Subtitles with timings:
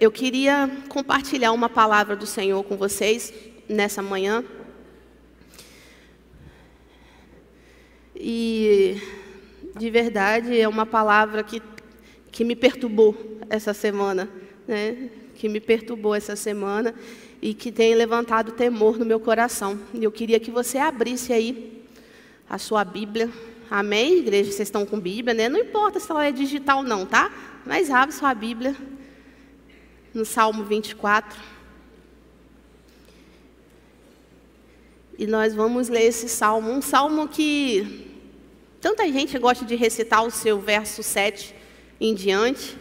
[0.00, 3.34] Eu queria compartilhar uma palavra do Senhor com vocês
[3.68, 4.42] nessa manhã.
[8.16, 8.96] E
[9.76, 11.60] de verdade é uma palavra que,
[12.32, 13.14] que me perturbou
[13.50, 14.26] essa semana,
[14.66, 15.10] né?
[15.34, 16.94] Que me perturbou essa semana
[17.42, 19.78] e que tem levantado temor no meu coração.
[19.92, 21.84] E eu queria que você abrisse aí
[22.48, 23.28] a sua Bíblia.
[23.70, 24.20] Amém?
[24.20, 25.46] Igreja, vocês estão com Bíblia, né?
[25.46, 27.30] Não importa se ela é digital ou não, tá?
[27.66, 28.74] Mas abre sua Bíblia
[30.14, 31.38] no Salmo 24.
[35.18, 38.06] E nós vamos ler esse salmo, um salmo que
[38.80, 41.54] tanta gente gosta de recitar o seu verso 7
[42.00, 42.76] em diante,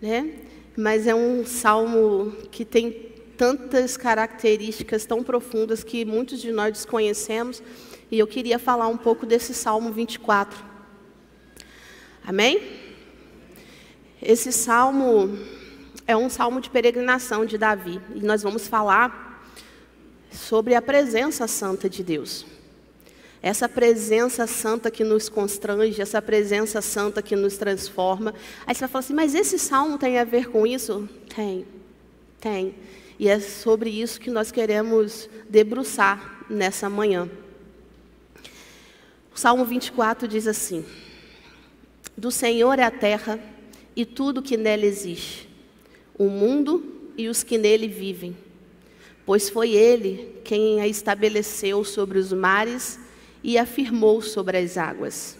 [0.00, 0.34] né?
[0.76, 7.62] Mas é um salmo que tem tantas características tão profundas que muitos de nós desconhecemos,
[8.10, 10.58] e eu queria falar um pouco desse Salmo 24.
[12.24, 12.62] Amém?
[14.22, 15.38] Esse salmo
[16.06, 19.42] é um salmo de peregrinação de Davi, e nós vamos falar
[20.30, 22.46] sobre a presença santa de Deus.
[23.42, 28.34] Essa presença santa que nos constrange, essa presença santa que nos transforma.
[28.66, 31.08] Aí você vai falar assim, mas esse salmo tem a ver com isso?
[31.34, 31.66] Tem,
[32.40, 32.74] tem.
[33.18, 37.28] E é sobre isso que nós queremos debruçar nessa manhã.
[39.34, 40.84] O Salmo 24 diz assim:
[42.16, 43.38] Do Senhor é a terra
[43.94, 45.45] e tudo que nela existe,
[46.18, 46.84] o mundo
[47.16, 48.36] e os que nele vivem.
[49.24, 52.98] Pois foi ele quem a estabeleceu sobre os mares
[53.42, 55.36] e afirmou sobre as águas.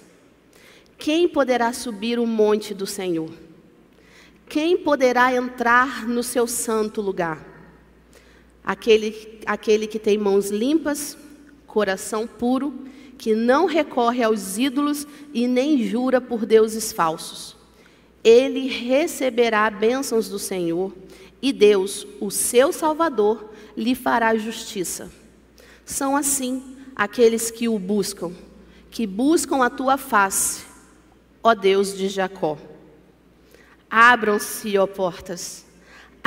[0.99, 3.31] Quem poderá subir o monte do Senhor?
[4.49, 7.57] Quem poderá entrar no seu santo lugar?
[8.67, 11.17] aquele, aquele que tem mãos limpas,
[11.69, 12.75] coração puro,
[13.17, 17.56] que não recorre aos ídolos e nem jura por deuses falsos.
[18.27, 20.93] Ele receberá bênçãos do Senhor
[21.41, 25.13] e Deus, o seu Salvador, lhe fará justiça.
[25.85, 28.33] São assim aqueles que o buscam,
[28.91, 30.65] que buscam a tua face,
[31.41, 32.59] ó Deus de Jacó.
[33.89, 35.67] Abram-se, ó portas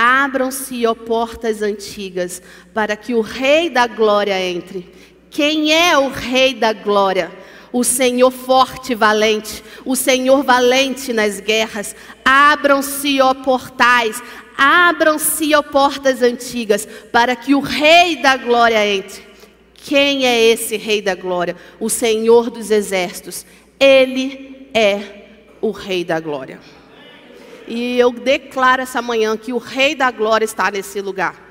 [0.02, 2.42] Abram-se, ó portas antigas,
[2.74, 4.90] para que o Rei da Glória entre.
[5.30, 7.30] Quem é o Rei da Glória?
[7.72, 11.96] O Senhor forte e valente, o Senhor valente nas guerras.
[12.26, 14.22] Abram-se, ó portais,
[14.58, 19.28] abram-se, ó portas antigas, para que o Rei da Glória entre.
[19.74, 21.56] Quem é esse Rei da Glória?
[21.80, 23.46] O Senhor dos Exércitos.
[23.80, 25.02] Ele é
[25.62, 26.60] o Rei da Glória.
[27.68, 31.49] E eu declaro essa manhã que o Rei da Glória está nesse lugar.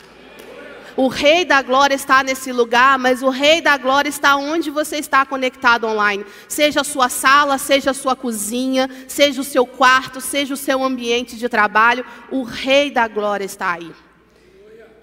[0.99, 4.97] O Rei da Glória está nesse lugar, mas o Rei da Glória está onde você
[4.97, 6.27] está conectado online.
[6.49, 10.83] Seja a sua sala, seja a sua cozinha, seja o seu quarto, seja o seu
[10.83, 13.93] ambiente de trabalho, o Rei da Glória está aí.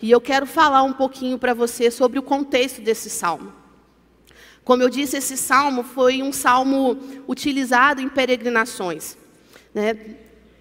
[0.01, 3.53] E eu quero falar um pouquinho para você sobre o contexto desse salmo.
[4.66, 9.17] Como eu disse, esse salmo foi um salmo utilizado em peregrinações.
[9.73, 9.95] Né?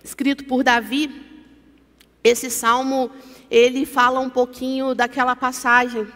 [0.05, 1.11] escrito por Davi,
[2.23, 3.11] esse salmo
[3.57, 6.09] ele fala um pouquinho daquela passagem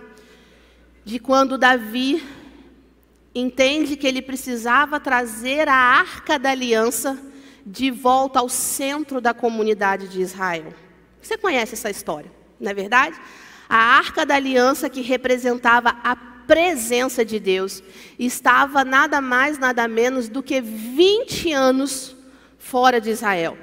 [1.05, 2.21] de quando Davi
[3.33, 7.17] entende que ele precisava trazer a arca da aliança
[7.65, 10.75] de volta ao centro da comunidade de Israel.
[11.23, 12.29] Você conhece essa história,
[12.59, 13.17] não é verdade?
[13.69, 17.85] A arca da aliança que representava a presença de Deus
[18.19, 22.17] estava nada mais, nada menos do que 20 anos
[22.59, 23.57] fora de Israel.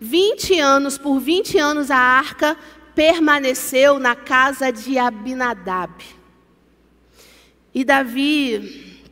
[0.00, 2.56] 20 anos, por 20 anos, a arca
[2.98, 6.04] permaneceu na casa de Abinadab.
[7.72, 9.06] E Davi,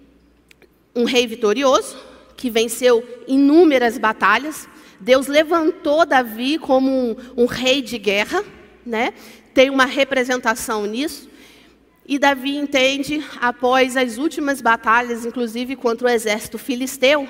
[0.93, 1.97] um rei vitorioso,
[2.37, 8.43] que venceu inúmeras batalhas, Deus levantou Davi como um, um rei de guerra,
[8.85, 9.15] né?
[9.55, 11.31] tem uma representação nisso.
[12.05, 17.29] E Davi entende, após as últimas batalhas, inclusive contra o exército filisteu,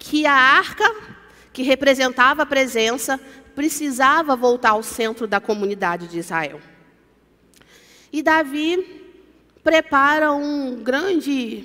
[0.00, 1.12] que a arca
[1.52, 3.20] que representava a presença,
[3.54, 6.60] precisava voltar ao centro da comunidade de Israel.
[8.12, 9.02] E Davi
[9.62, 11.64] prepara um grande,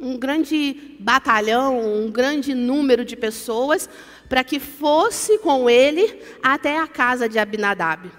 [0.00, 3.88] um grande batalhão, um grande número de pessoas
[4.28, 8.10] para que fosse com ele até a casa de Abinadab.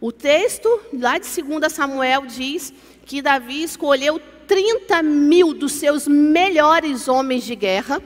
[0.00, 2.72] O texto lá de 2 Samuel diz
[3.04, 8.02] que Davi escolheu 30 mil dos seus melhores homens de guerra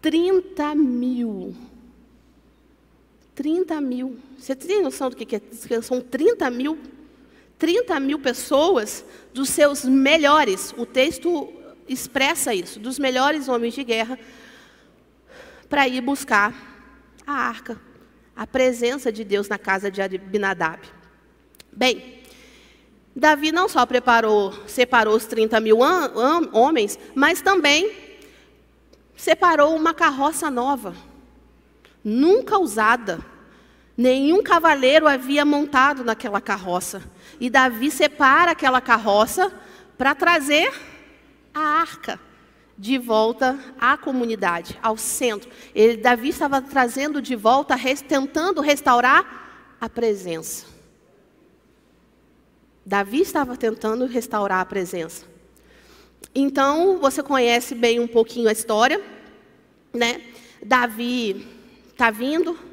[0.00, 1.54] 30 mil.
[3.40, 4.18] 30 mil.
[4.36, 5.80] Você tem noção do que é?
[5.80, 6.78] São 30 mil.
[7.58, 9.02] 30 mil pessoas
[9.32, 10.74] dos seus melhores.
[10.76, 11.50] O texto
[11.88, 14.18] expressa isso, dos melhores homens de guerra,
[15.70, 16.52] para ir buscar
[17.26, 17.80] a arca,
[18.36, 20.86] a presença de Deus na casa de Abinadab.
[21.72, 22.20] Bem,
[23.16, 25.78] Davi não só preparou, separou os 30 mil
[26.52, 27.90] homens, mas também
[29.16, 30.94] separou uma carroça nova,
[32.04, 33.29] nunca usada.
[34.00, 37.02] Nenhum cavaleiro havia montado naquela carroça.
[37.38, 39.52] E Davi separa aquela carroça
[39.98, 40.72] para trazer
[41.52, 42.18] a arca
[42.78, 45.50] de volta à comunidade, ao centro.
[45.74, 47.76] Ele, Davi estava trazendo de volta,
[48.08, 50.64] tentando restaurar a presença.
[52.86, 55.26] Davi estava tentando restaurar a presença.
[56.34, 58.98] Então, você conhece bem um pouquinho a história,
[59.92, 60.22] né?
[60.64, 61.46] Davi
[61.92, 62.69] está vindo,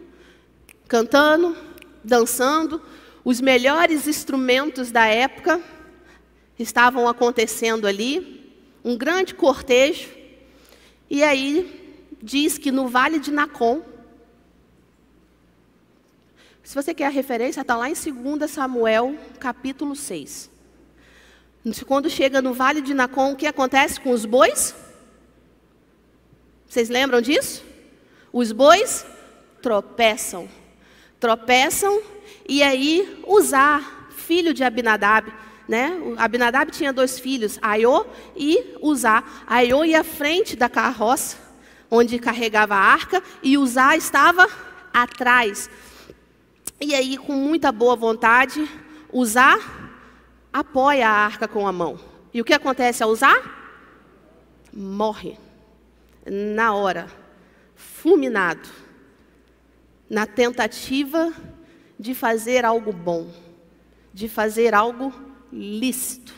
[0.87, 1.55] cantando,
[2.03, 2.81] dançando,
[3.23, 5.61] os melhores instrumentos da época
[6.57, 8.53] estavam acontecendo ali
[8.83, 10.09] um grande cortejo.
[11.09, 13.81] E aí diz que no Vale de Nacon,
[16.63, 20.49] se você quer a referência, está lá em 2 Samuel, capítulo 6.
[21.85, 24.73] Quando chega no Vale de Nacon, o que acontece com os bois?
[26.67, 27.63] Vocês lembram disso?
[28.31, 29.05] Os bois
[29.61, 30.47] tropeçam.
[31.27, 32.01] Tropeçam
[32.47, 33.81] e aí Uzá,
[34.11, 35.29] filho de Abinadab,
[35.67, 35.91] né?
[36.15, 39.21] Abinadab tinha dois filhos, Aiô e Uzá.
[39.45, 41.35] Aiô ia à frente da carroça,
[41.91, 44.47] onde carregava a arca, e Uzá estava
[44.93, 45.69] atrás.
[46.79, 48.65] E aí, com muita boa vontade,
[49.11, 49.59] Uzá
[50.53, 51.99] apoia a arca com a mão.
[52.33, 53.37] E o que acontece a Uzá?
[54.71, 55.37] Morre.
[56.25, 57.09] Na hora.
[57.75, 58.86] Fulminado.
[60.09, 61.33] Na tentativa
[61.99, 63.31] de fazer algo bom.
[64.13, 65.13] De fazer algo
[65.51, 66.33] lícito.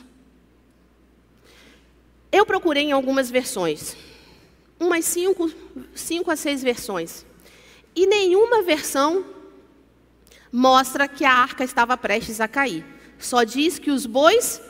[2.32, 3.98] Eu procurei em algumas versões,
[4.80, 5.52] umas cinco,
[5.96, 7.26] cinco a seis versões,
[7.96, 9.26] e nenhuma versão
[10.52, 12.86] mostra que a arca estava prestes a cair.
[13.18, 14.62] Só diz que os bois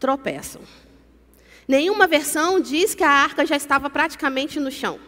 [0.00, 0.62] tropeçam.
[1.68, 4.98] Nenhuma versão diz que a arca já estava praticamente no chão.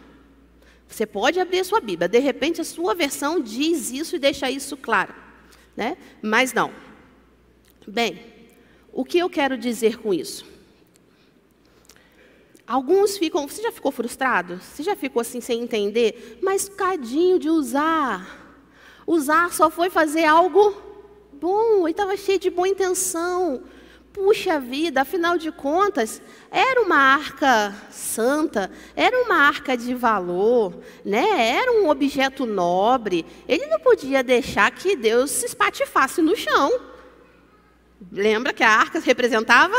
[0.89, 4.49] Você pode abrir a sua Bíblia, de repente a sua versão diz isso e deixa
[4.49, 5.13] isso claro,
[5.77, 5.95] né?
[6.21, 6.73] Mas não.
[7.87, 8.19] Bem,
[8.91, 10.45] o que eu quero dizer com isso?
[12.65, 13.47] Alguns ficam.
[13.47, 14.59] Você já ficou frustrado?
[14.59, 16.39] Você já ficou assim sem entender?
[16.41, 18.57] Mas cadinho de usar.
[19.07, 20.75] Usar só foi fazer algo
[21.33, 23.63] bom, e estava cheio de boa intenção.
[24.13, 26.19] Puxa vida, afinal de contas,
[26.49, 30.73] era uma arca santa, era uma arca de valor,
[31.05, 31.55] né?
[31.55, 33.23] era um objeto nobre.
[33.47, 36.79] Ele não podia deixar que Deus se espatifasse no chão.
[38.11, 39.75] Lembra que a arca representava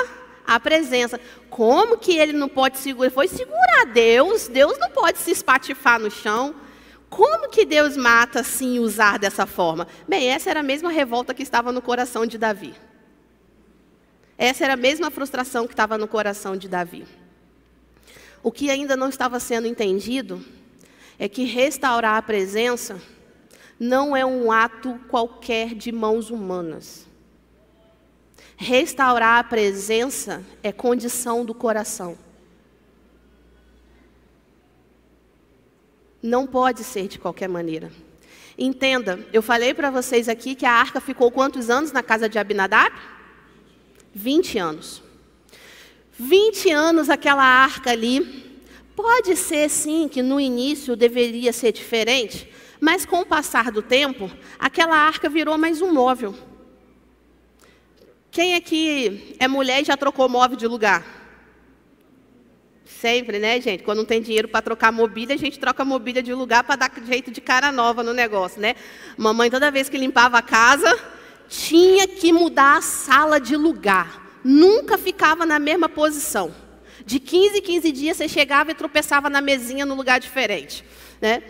[0.46, 1.18] a presença.
[1.48, 3.10] Como que ele não pode segurar?
[3.10, 4.46] Foi segurar Deus.
[4.46, 6.54] Deus não pode se espatifar no chão.
[7.08, 9.88] Como que Deus mata assim usar dessa forma?
[10.06, 12.74] Bem, essa era a mesma revolta que estava no coração de Davi.
[14.40, 17.06] Essa era a mesma frustração que estava no coração de Davi.
[18.42, 20.42] O que ainda não estava sendo entendido
[21.18, 22.98] é que restaurar a presença
[23.78, 27.06] não é um ato qualquer de mãos humanas.
[28.56, 32.16] Restaurar a presença é condição do coração.
[36.22, 37.92] Não pode ser de qualquer maneira.
[38.56, 42.38] Entenda, eu falei para vocês aqui que a arca ficou quantos anos na casa de
[42.38, 43.19] Abinadab?
[44.14, 45.02] 20 anos.
[46.12, 48.50] 20 anos aquela arca ali.
[48.94, 52.46] Pode ser sim que no início deveria ser diferente,
[52.78, 56.34] mas com o passar do tempo, aquela arca virou mais um móvel.
[58.30, 61.04] Quem aqui é mulher e já trocou móvel de lugar?
[62.84, 63.82] Sempre, né, gente?
[63.82, 66.92] Quando não tem dinheiro para trocar mobília, a gente troca mobília de lugar para dar
[67.06, 68.74] jeito de cara nova no negócio, né?
[69.16, 70.98] Mamãe, toda vez que limpava a casa,
[71.50, 74.38] tinha que mudar a sala de lugar.
[74.44, 76.54] Nunca ficava na mesma posição.
[77.04, 80.84] De 15 em 15 dias você chegava e tropeçava na mesinha no lugar diferente,
[81.20, 81.42] né?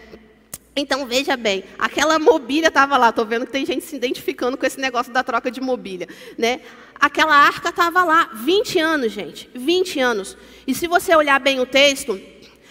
[0.75, 3.11] Então veja bem, aquela mobília estava lá.
[3.11, 6.61] Estou vendo que tem gente se identificando com esse negócio da troca de mobília, né?
[6.99, 10.37] Aquela arca estava lá, 20 anos, gente, 20 anos.
[10.67, 12.19] E se você olhar bem o texto,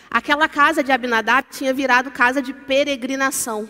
[0.09, 3.69] aquela casa de Abinadab tinha virado casa de peregrinação.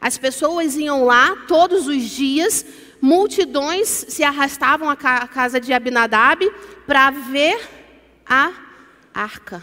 [0.00, 2.64] As pessoas iam lá todos os dias,
[3.00, 6.50] multidões se arrastavam à casa de Abinadab
[6.86, 7.60] para ver
[8.26, 8.52] a
[9.14, 9.62] arca,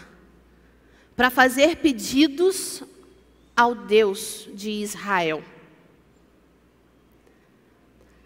[1.14, 2.82] para fazer pedidos
[3.56, 5.42] ao Deus de Israel.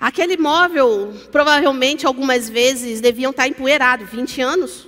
[0.00, 4.87] Aquele móvel, provavelmente, algumas vezes, deviam estar empoeirado, 20 anos,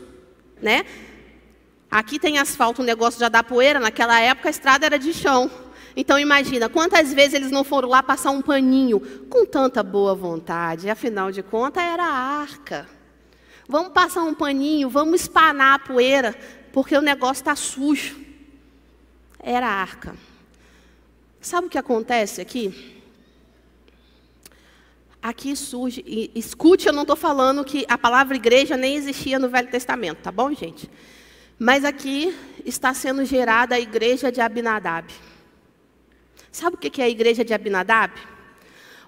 [0.63, 0.85] né?
[1.91, 5.51] Aqui tem asfalto, o negócio já dá poeira, naquela época a estrada era de chão,
[5.97, 10.89] Então imagina, quantas vezes eles não foram lá passar um paninho com tanta boa vontade,
[10.89, 12.89] afinal de contas era a arca.
[13.69, 16.37] Vamos passar um paninho, vamos espanar a poeira,
[16.73, 18.19] porque o negócio está sujo.
[19.39, 20.17] Era a arca.
[21.41, 23.01] Sabe o que acontece aqui?
[25.23, 29.49] Aqui surge, e escute, eu não estou falando que a palavra igreja nem existia no
[29.49, 30.91] Velho Testamento, tá bom, gente?
[31.59, 35.13] Mas aqui está sendo gerada a igreja de Abinadab.
[36.53, 38.13] Sabe o que é a igreja de Abinadab?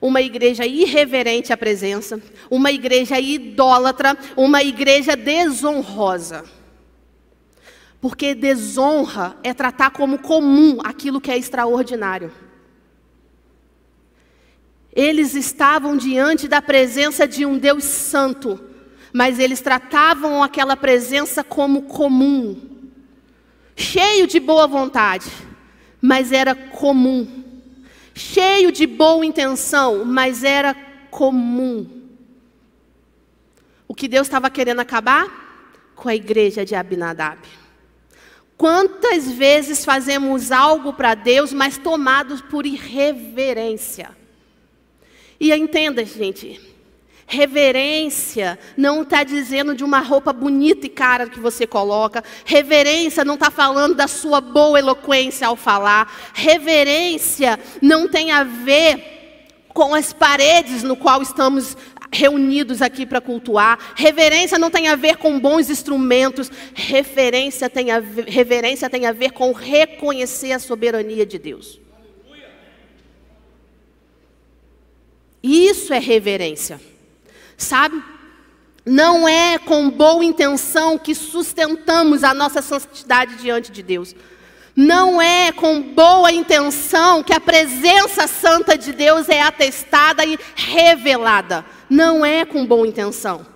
[0.00, 2.20] Uma igreja irreverente à presença,
[2.50, 6.44] uma igreja idólatra, uma igreja desonrosa.
[8.00, 12.32] Porque desonra é tratar como comum aquilo que é extraordinário.
[14.94, 18.60] Eles estavam diante da presença de um Deus santo,
[19.12, 22.60] mas eles tratavam aquela presença como comum,
[23.76, 25.30] cheio de boa vontade,
[26.02, 27.42] mas era comum
[28.14, 30.74] cheio de boa intenção, mas era
[31.10, 31.86] comum.
[33.86, 35.92] O que Deus estava querendo acabar?
[35.94, 37.40] Com a igreja de Abinadab.
[38.56, 44.10] Quantas vezes fazemos algo para Deus, mas tomados por irreverência?
[45.38, 46.60] E entenda, gente,
[47.32, 52.22] Reverência não está dizendo de uma roupa bonita e cara que você coloca.
[52.44, 56.12] Reverência não está falando da sua boa eloquência ao falar.
[56.34, 61.74] Reverência não tem a ver com as paredes no qual estamos
[62.12, 63.78] reunidos aqui para cultuar.
[63.96, 66.50] Reverência não tem a ver com bons instrumentos.
[66.74, 71.80] Referência tem a ver, reverência tem a ver com reconhecer a soberania de Deus.
[75.42, 76.91] Isso é reverência.
[77.62, 78.02] Sabe?
[78.84, 84.16] Não é com boa intenção que sustentamos a nossa santidade diante de Deus.
[84.74, 91.64] Não é com boa intenção que a presença santa de Deus é atestada e revelada.
[91.88, 93.46] Não é com boa intenção.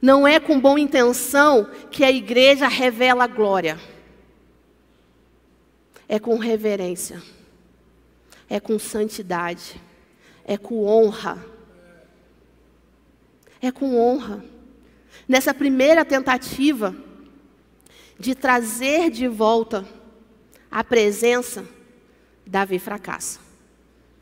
[0.00, 3.76] Não é com boa intenção que a igreja revela a glória.
[6.08, 7.20] É com reverência.
[8.48, 9.80] É com santidade.
[10.44, 11.57] É com honra
[13.60, 14.44] é com honra.
[15.26, 16.94] Nessa primeira tentativa
[18.18, 19.86] de trazer de volta
[20.70, 21.64] a presença,
[22.46, 23.40] Davi fracassa.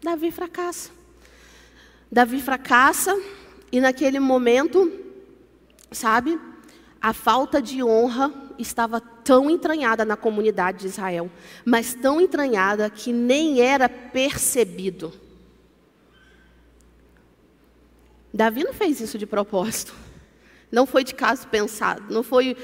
[0.02, 0.90] Davi fracassa.
[2.10, 3.18] Davi fracassa
[3.70, 4.92] e naquele momento,
[5.90, 6.38] sabe,
[7.00, 11.30] a falta de honra estava tão entranhada na comunidade de Israel,
[11.64, 15.12] mas tão entranhada que nem era percebido.
[18.36, 19.94] Davi não fez isso de propósito.
[20.70, 22.12] Não foi de caso pensado.
[22.12, 22.56] Não foi,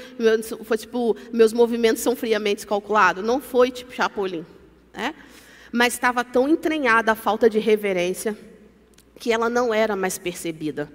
[0.63, 3.23] foi tipo, meus movimentos são friamente calculados.
[3.23, 4.45] Não foi tipo Chapolin.
[4.93, 5.15] Né?
[5.71, 8.37] Mas estava tão entranhada a falta de reverência
[9.17, 10.91] que ela não era mais percebida.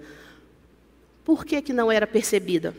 [1.25, 2.75] Por que, que não era percebida?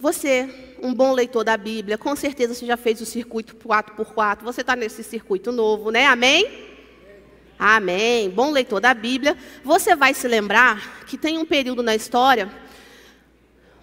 [0.00, 4.60] Você, um bom leitor da Bíblia, com certeza você já fez o circuito 4x4, você
[4.60, 6.06] está nesse circuito novo, né?
[6.06, 6.63] Amém?
[7.58, 8.30] Amém.
[8.30, 9.36] Bom leitor da Bíblia.
[9.62, 12.50] Você vai se lembrar que tem um período na história,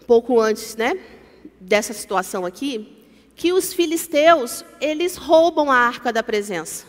[0.05, 0.99] pouco antes, né,
[1.59, 2.97] dessa situação aqui,
[3.35, 6.85] que os filisteus, eles roubam a arca da presença.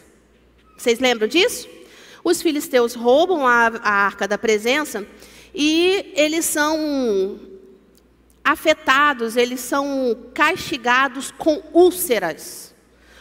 [0.76, 1.68] Vocês lembram disso?
[2.24, 5.06] Os filisteus roubam a, a arca da presença
[5.54, 7.40] e eles são
[8.44, 12.74] afetados, eles são castigados com úlceras,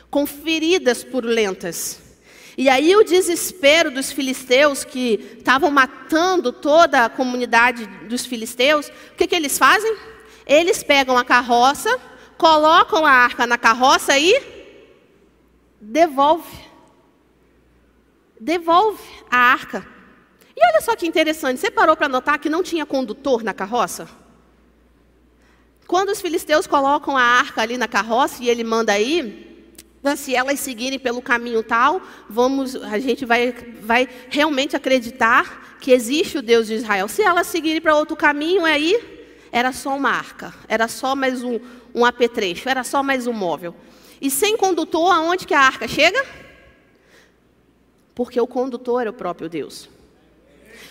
[0.09, 2.10] com feridas purulentas.
[2.57, 9.15] E aí o desespero dos filisteus, que estavam matando toda a comunidade dos filisteus, o
[9.15, 9.95] que, que eles fazem?
[10.45, 11.89] Eles pegam a carroça,
[12.37, 14.41] colocam a arca na carroça e
[15.79, 16.71] devolve.
[18.39, 19.87] Devolve a arca.
[20.55, 24.07] E olha só que interessante, você parou para notar que não tinha condutor na carroça?
[25.87, 28.99] Quando os filisteus colocam a arca ali na carroça e ele manda
[30.03, 35.91] ir, se elas seguirem pelo caminho tal, vamos, a gente vai, vai realmente acreditar que
[35.91, 37.07] existe o Deus de Israel.
[37.07, 38.99] Se elas seguirem para outro caminho, aí
[39.51, 41.59] era só uma arca, era só mais um,
[41.93, 43.75] um apetrecho, era só mais um móvel.
[44.19, 46.23] E sem condutor, aonde que a arca chega?
[48.13, 49.89] Porque o condutor era o próprio Deus.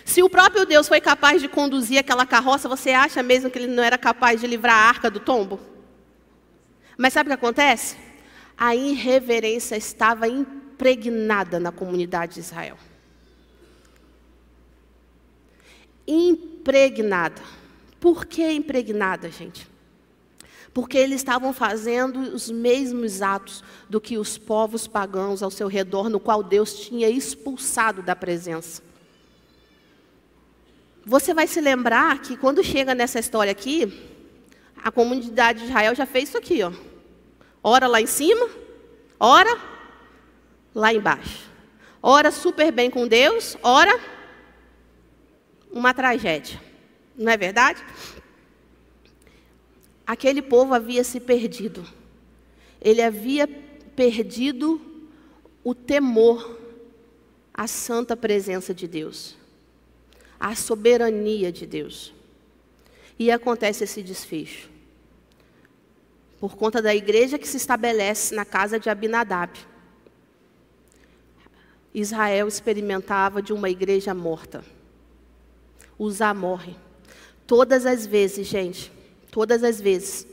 [0.04, 3.68] Se o próprio Deus foi capaz de conduzir aquela carroça, você acha mesmo que ele
[3.68, 5.60] não era capaz de livrar a arca do tombo?
[6.98, 7.96] Mas sabe o que acontece?
[8.60, 12.76] A irreverência estava impregnada na comunidade de Israel.
[16.06, 17.40] Impregnada.
[17.98, 19.66] Por que impregnada, gente?
[20.74, 26.10] Porque eles estavam fazendo os mesmos atos do que os povos pagãos ao seu redor,
[26.10, 28.82] no qual Deus tinha expulsado da presença.
[31.06, 33.90] Você vai se lembrar que quando chega nessa história aqui,
[34.76, 36.89] a comunidade de Israel já fez isso aqui, ó.
[37.62, 38.48] Ora lá em cima,
[39.18, 39.60] ora
[40.74, 41.50] lá embaixo.
[42.02, 44.00] Ora super bem com Deus, ora
[45.70, 46.60] uma tragédia.
[47.16, 47.84] Não é verdade?
[50.06, 51.86] Aquele povo havia se perdido.
[52.80, 53.46] Ele havia
[53.94, 54.80] perdido
[55.62, 56.58] o temor
[57.52, 59.36] à santa presença de Deus,
[60.38, 62.14] à soberania de Deus.
[63.18, 64.70] E acontece esse desfecho.
[66.40, 69.56] Por conta da igreja que se estabelece na casa de Abinadab.
[71.94, 74.64] Israel experimentava de uma igreja morta.
[75.98, 76.74] Uzá morre.
[77.46, 78.90] Todas as vezes, gente,
[79.30, 80.26] Todas as vezes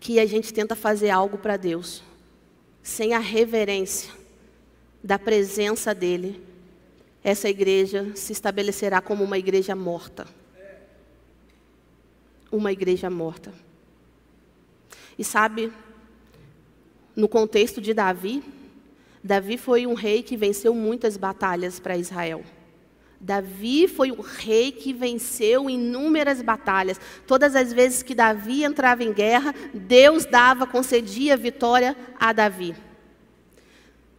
[0.00, 2.02] que a gente tenta fazer algo para Deus,
[2.82, 4.12] sem a reverência
[5.02, 6.42] da presença dEle,
[7.22, 10.26] essa igreja se estabelecerá como uma igreja morta.
[12.50, 13.52] Uma igreja morta.
[15.18, 15.72] E sabe,
[17.14, 18.42] no contexto de Davi,
[19.22, 22.44] Davi foi um rei que venceu muitas batalhas para Israel.
[23.20, 27.00] Davi foi o rei que venceu inúmeras batalhas.
[27.26, 32.76] Todas as vezes que Davi entrava em guerra, Deus dava, concedia vitória a Davi.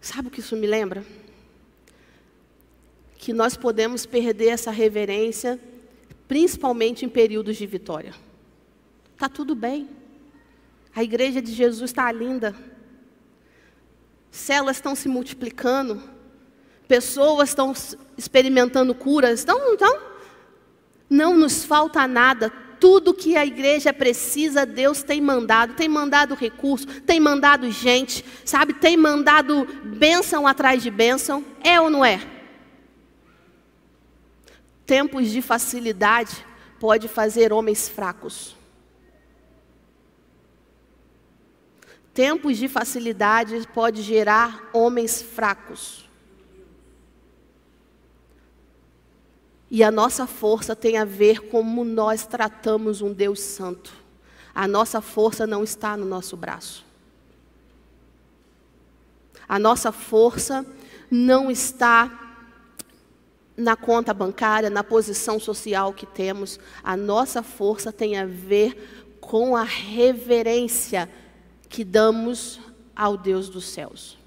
[0.01, 1.05] Sabe o que isso me lembra?
[3.17, 5.59] Que nós podemos perder essa reverência,
[6.27, 8.13] principalmente em períodos de vitória.
[9.13, 9.87] Está tudo bem.
[10.97, 12.53] A igreja de Jesus está linda.
[14.29, 16.17] Células estão se multiplicando
[16.87, 17.73] pessoas estão
[18.17, 19.43] experimentando curas.
[19.43, 19.99] Então, então,
[21.09, 22.49] não nos falta nada.
[22.79, 25.73] Tudo que a igreja precisa, Deus tem mandado.
[25.73, 28.73] Tem mandado recurso, tem mandado gente, sabe?
[28.73, 31.43] Tem mandado bênção atrás de bênção.
[31.63, 32.21] É ou não é?
[34.85, 36.45] Tempos de facilidade
[36.79, 38.56] pode fazer homens fracos.
[42.17, 46.09] Tempos de facilidade pode gerar homens fracos.
[49.69, 53.93] E a nossa força tem a ver como nós tratamos um Deus santo.
[54.51, 56.83] A nossa força não está no nosso braço.
[59.47, 60.65] A nossa força
[61.11, 62.41] não está
[63.55, 66.59] na conta bancária, na posição social que temos.
[66.83, 71.07] A nossa força tem a ver com a reverência
[71.69, 72.59] que damos
[72.95, 74.17] ao Deus dos céus.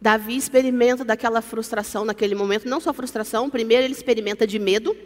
[0.00, 4.96] Davi experimenta daquela frustração naquele momento, não só frustração, primeiro ele experimenta de medo.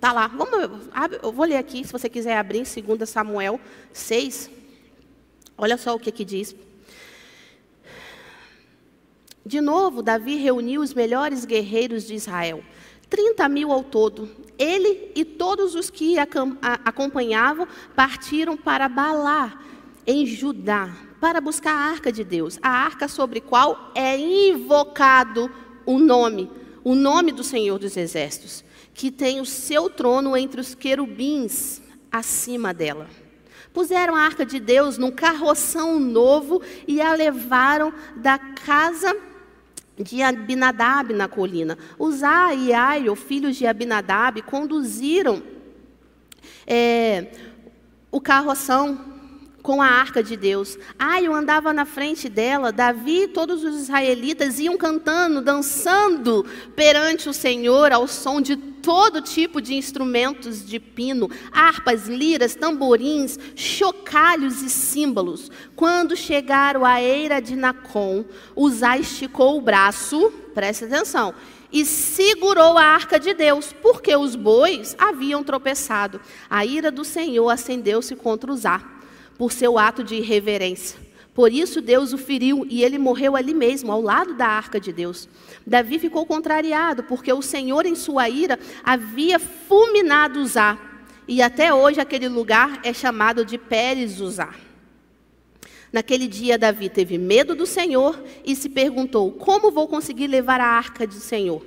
[0.00, 0.52] Tá lá, vamos,
[1.22, 3.60] eu vou ler aqui, se você quiser abrir em 2 Samuel
[3.92, 4.50] 6.
[5.56, 6.54] Olha só o que, que diz.
[9.44, 12.64] De novo, Davi reuniu os melhores guerreiros de Israel,
[13.08, 14.28] 30 mil ao todo.
[14.58, 16.16] Ele e todos os que
[16.84, 19.60] acompanhavam partiram para Balá,
[20.06, 20.90] em Judá,
[21.20, 25.50] para buscar a arca de Deus, a arca sobre qual é invocado
[25.84, 26.50] o nome,
[26.84, 28.64] o nome do Senhor dos Exércitos,
[28.94, 33.08] que tem o seu trono entre os querubins acima dela.
[33.72, 39.14] Puseram a arca de Deus num carroção novo e a levaram da casa
[39.98, 41.78] de Abinadab na colina.
[41.98, 45.42] Uzá e Aio, filhos de Abinadab, conduziram
[46.66, 47.26] é,
[48.10, 49.16] o carroção
[49.62, 50.78] com a arca de Deus.
[50.96, 57.28] Ai, eu andava na frente dela, Davi e todos os israelitas iam cantando, dançando perante
[57.28, 58.54] o Senhor ao som de
[58.86, 65.50] todo tipo de instrumentos de pino, harpas, liras, tamborins, chocalhos e símbolos.
[65.74, 71.34] Quando chegaram à eira de Nacon, Uzá esticou o braço, preste atenção,
[71.72, 76.20] e segurou a arca de Deus, porque os bois haviam tropeçado.
[76.48, 78.80] A ira do Senhor acendeu-se contra Uzá
[79.36, 81.05] por seu ato de irreverência.
[81.36, 84.90] Por isso Deus o feriu e ele morreu ali mesmo, ao lado da arca de
[84.90, 85.28] Deus.
[85.66, 90.78] Davi ficou contrariado, porque o Senhor, em sua ira, havia fulminado Uzá.
[91.28, 94.54] E até hoje aquele lugar é chamado de Pérez Uzá.
[95.92, 100.66] Naquele dia, Davi teve medo do Senhor e se perguntou: Como vou conseguir levar a
[100.66, 101.62] arca do Senhor?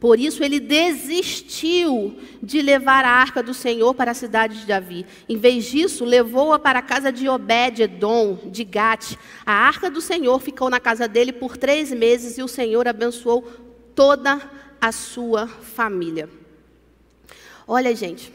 [0.00, 5.04] Por isso ele desistiu de levar a arca do Senhor para a cidade de Davi.
[5.28, 9.16] Em vez disso, levou-a para a casa de Obed-Edom, de Gate.
[9.44, 13.42] A arca do Senhor ficou na casa dele por três meses e o Senhor abençoou
[13.94, 14.40] toda
[14.80, 16.28] a sua família.
[17.66, 18.32] Olha, gente,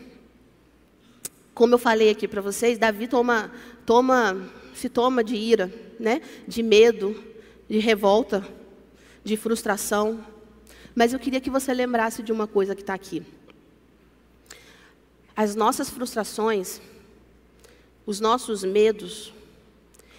[1.54, 3.50] como eu falei aqui para vocês, Davi toma,
[3.86, 6.22] toma, se toma de ira, né?
[6.46, 7.24] de medo,
[7.70, 8.46] de revolta,
[9.24, 10.33] de frustração.
[10.96, 13.26] Mas eu queria que você lembrasse de uma coisa que está aqui.
[15.36, 16.80] As nossas frustrações,
[18.06, 19.34] os nossos medos,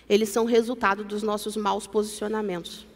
[0.08, 2.87] eles são resultado dos nossos maus posicionamentos,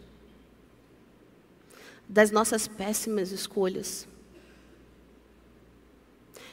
[2.08, 4.08] das nossas péssimas escolhas.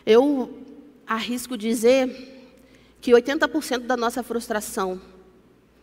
[0.06, 0.64] Eu
[1.08, 2.34] arrisco dizer
[3.02, 5.02] que 80% da nossa frustração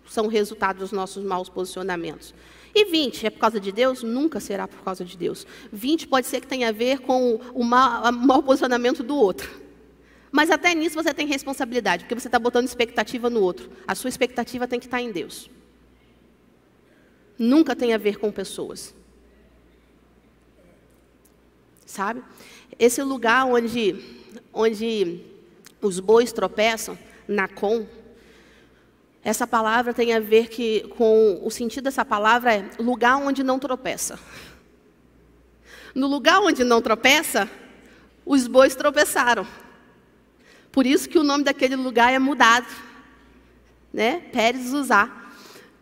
[0.09, 2.35] são resultado dos nossos maus posicionamentos.
[2.75, 4.03] E 20 é por causa de Deus?
[4.03, 5.47] Nunca será por causa de Deus.
[5.73, 9.51] 20 pode ser que tenha a ver com o mau, posicionamento do outro.
[10.31, 13.71] Mas até nisso você tem responsabilidade, porque você está botando expectativa no outro.
[13.87, 15.51] A sua expectativa tem que estar em Deus.
[17.39, 18.95] Nunca tem a ver com pessoas.
[21.85, 22.23] Sabe?
[22.79, 24.03] Esse lugar onde,
[24.51, 25.21] onde
[25.83, 27.87] os bois tropeçam, Nacon,
[29.25, 33.59] essa palavra tem a ver que, com o sentido dessa palavra é lugar onde não
[33.59, 34.19] tropeça.
[35.95, 37.49] No lugar onde não tropeça,
[38.27, 39.47] os bois tropeçaram.
[40.73, 42.67] Por isso que o nome daquele lugar é mudado,
[43.93, 44.23] né?
[44.33, 45.35] Pérez usar.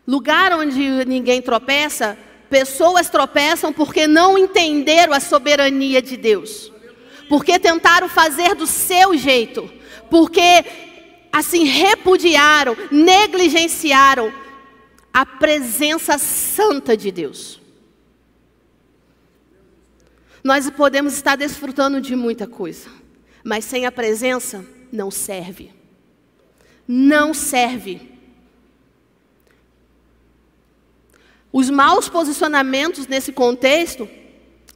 [0.05, 2.17] Lugar onde ninguém tropeça,
[2.49, 6.71] pessoas tropeçam porque não entenderam a soberania de Deus.
[7.29, 9.71] Porque tentaram fazer do seu jeito.
[10.09, 10.90] Porque
[11.31, 14.33] assim repudiaram, negligenciaram
[15.13, 17.61] a presença santa de Deus.
[20.43, 22.89] Nós podemos estar desfrutando de muita coisa,
[23.43, 25.71] mas sem a presença não serve.
[26.87, 28.09] Não serve.
[31.53, 34.09] Os maus posicionamentos nesse contexto,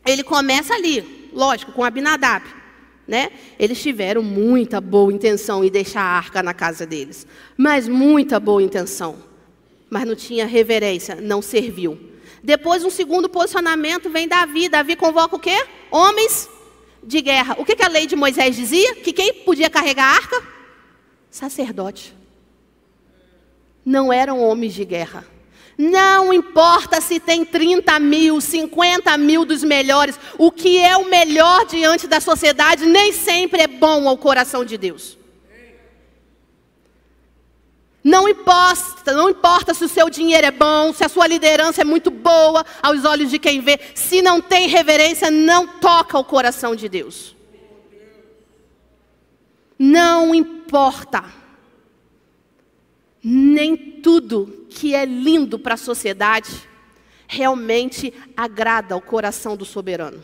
[0.06, 2.46] ele começa ali, lógico, com Abinadab.
[3.08, 3.30] Né?
[3.60, 8.64] Eles tiveram muita boa intenção em deixar a arca na casa deles, mas muita boa
[8.64, 9.18] intenção.
[9.90, 12.00] Mas não tinha reverência, não serviu.
[12.44, 14.70] Depois, um segundo posicionamento vem Davi.
[14.70, 15.66] Davi convoca o quê?
[15.92, 16.50] Homens
[17.04, 17.56] de guerra.
[17.60, 18.96] O que, que a lei de Moisés dizia?
[18.96, 20.44] Que quem podia carregar a arca?
[21.30, 22.16] Sacerdote.
[23.86, 25.26] Não eram homens de guerra.
[25.78, 31.66] Não importa se tem 30 mil, 50 mil dos melhores, o que é o melhor
[31.66, 35.18] diante da sociedade nem sempre é bom ao coração de Deus.
[38.02, 41.84] Não importa, não importa se o seu dinheiro é bom, se a sua liderança é
[41.84, 46.76] muito boa aos olhos de quem vê, se não tem reverência, não toca o coração
[46.76, 47.36] de Deus.
[49.78, 51.45] Não importa.
[53.28, 56.70] Nem tudo que é lindo para a sociedade
[57.28, 60.24] realmente agrada ao coração do soberano.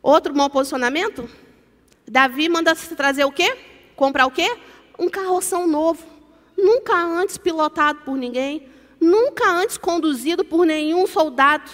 [0.00, 1.28] Outro bom posicionamento?
[2.06, 3.58] Davi manda se trazer o quê?
[3.96, 4.56] Comprar o quê?
[4.96, 6.06] Um carroção novo.
[6.56, 8.68] Nunca antes pilotado por ninguém.
[9.00, 11.68] Nunca antes conduzido por nenhum soldado.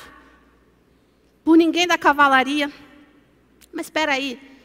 [1.45, 2.73] Por ninguém da cavalaria.
[3.71, 4.56] Mas espera aí.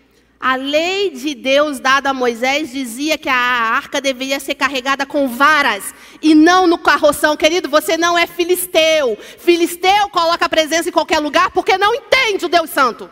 [0.41, 5.27] A lei de Deus dada a Moisés dizia que a arca deveria ser carregada com
[5.27, 7.37] varas e não no carroção.
[7.37, 9.15] Querido, você não é filisteu.
[9.37, 13.07] Filisteu coloca a presença em qualquer lugar porque não entende o Deus Santo.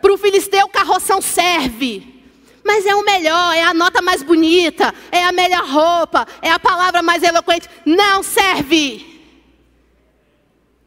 [0.00, 2.24] Para o filisteu, carroção serve.
[2.64, 6.58] Mas é o melhor, é a nota mais bonita, é a melhor roupa, é a
[6.58, 7.68] palavra mais eloquente.
[7.84, 9.20] Não serve.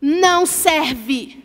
[0.01, 1.42] Não serve.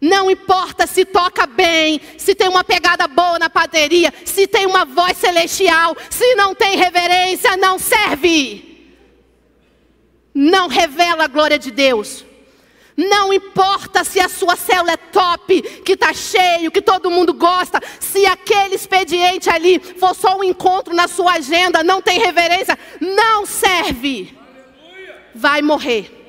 [0.00, 4.84] Não importa se toca bem, se tem uma pegada boa na bateria, se tem uma
[4.86, 8.70] voz celestial, se não tem reverência, não serve.
[10.34, 12.24] Não revela a glória de Deus.
[12.96, 17.80] Não importa se a sua célula é top, que está cheio, que todo mundo gosta,
[17.98, 23.44] se aquele expediente ali for só um encontro na sua agenda, não tem reverência, não
[23.44, 24.36] serve.
[25.34, 26.20] Vai morrer.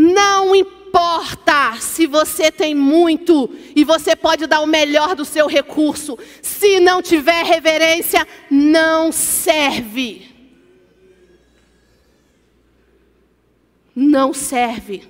[0.00, 6.18] Não importa se você tem muito e você pode dar o melhor do seu recurso,
[6.42, 10.28] se não tiver reverência, não serve.
[13.98, 15.02] não serve.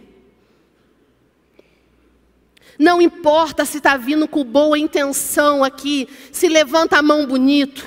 [2.79, 7.85] Não importa se está vindo com boa intenção aqui, se levanta a mão bonito,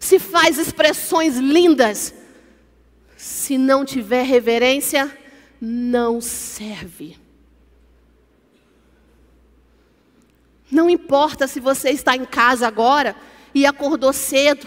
[0.00, 2.12] se faz expressões lindas,
[3.16, 5.16] se não tiver reverência,
[5.60, 7.16] não serve.
[10.74, 13.14] Não importa se você está em casa agora
[13.54, 14.66] e acordou cedo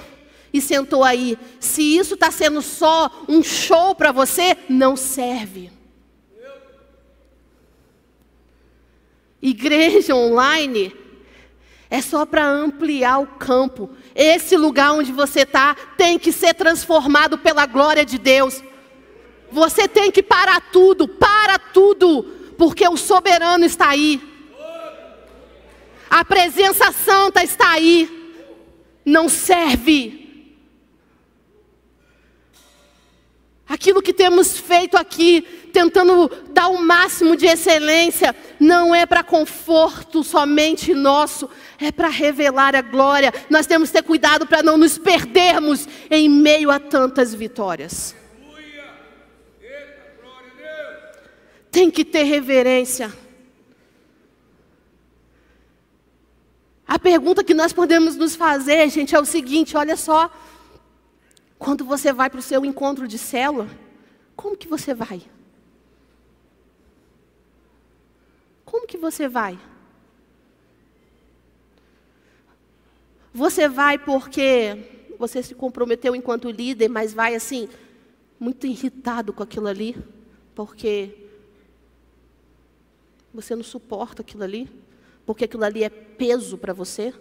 [0.53, 1.37] e sentou aí.
[1.59, 5.69] Se isso está sendo só um show para você, não serve.
[9.41, 10.95] Igreja online
[11.89, 13.89] é só para ampliar o campo.
[14.15, 18.63] Esse lugar onde você está tem que ser transformado pela glória de Deus.
[19.51, 22.23] Você tem que parar tudo, para tudo,
[22.57, 24.36] porque o soberano está aí.
[26.09, 28.09] A presença santa está aí.
[29.05, 30.27] Não serve.
[33.67, 35.41] Aquilo que temos feito aqui,
[35.73, 42.75] tentando dar o máximo de excelência, não é para conforto somente nosso, é para revelar
[42.77, 43.33] a glória.
[43.49, 48.15] Nós temos que ter cuidado para não nos perdermos em meio a tantas vitórias.
[51.69, 53.13] Tem que ter reverência.
[56.87, 60.31] A pergunta que nós podemos nos fazer, gente, é o seguinte: olha só.
[61.59, 63.67] Quando você vai para o seu encontro de célula,
[64.35, 65.23] como que você vai?
[68.63, 69.59] Como que você vai?
[73.33, 77.67] Você vai porque você se comprometeu enquanto líder, mas vai assim,
[78.39, 79.97] muito irritado com aquilo ali,
[80.53, 81.15] porque
[83.33, 84.69] você não suporta aquilo ali,
[85.27, 87.13] porque aquilo ali é peso para você.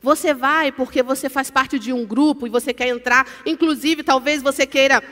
[0.00, 4.42] Você vai porque você faz parte de um grupo e você quer entrar, inclusive talvez
[4.42, 5.04] você queira,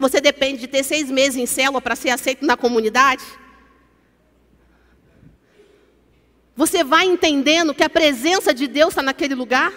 [0.00, 3.22] você depende de ter seis meses em célula para ser aceito na comunidade.
[6.56, 9.72] Você vai entendendo que a presença de Deus está naquele lugar?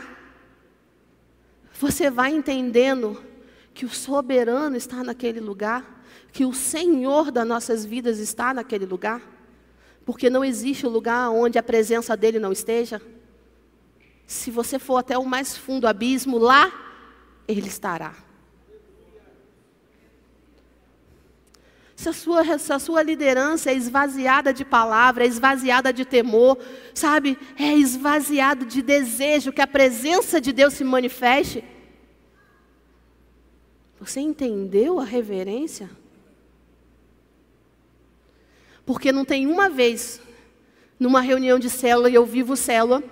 [1.80, 3.24] Você vai entendendo
[3.72, 6.04] que o soberano está naquele lugar?
[6.32, 9.33] Que o Senhor das nossas vidas está naquele lugar?
[10.06, 13.02] Porque não existe lugar onde a presença dele não esteja.
[14.28, 16.72] Se você for até o mais fundo abismo, lá
[17.48, 18.16] ele estará.
[21.96, 26.58] Se a, sua, se a sua liderança é esvaziada de palavra, é esvaziada de temor,
[26.94, 27.38] sabe?
[27.58, 31.64] É esvaziado de desejo que a presença de Deus se manifeste.
[34.02, 35.90] Você entendeu a reverência?
[38.86, 40.22] Porque não tem uma vez,
[41.00, 43.04] numa reunião de célula, e eu vivo célula,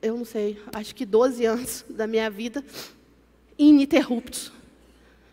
[0.00, 2.64] eu não sei, acho que 12 anos da minha vida,
[3.58, 4.52] ininterruptos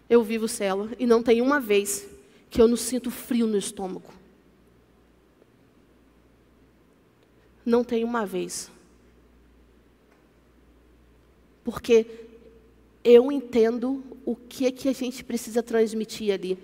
[0.09, 2.07] eu vivo célula e não tem uma vez
[2.49, 4.13] que eu não sinto frio no estômago.
[7.65, 8.69] Não tem uma vez.
[11.63, 12.05] Porque
[13.03, 16.57] eu entendo o que, que a gente precisa transmitir ali.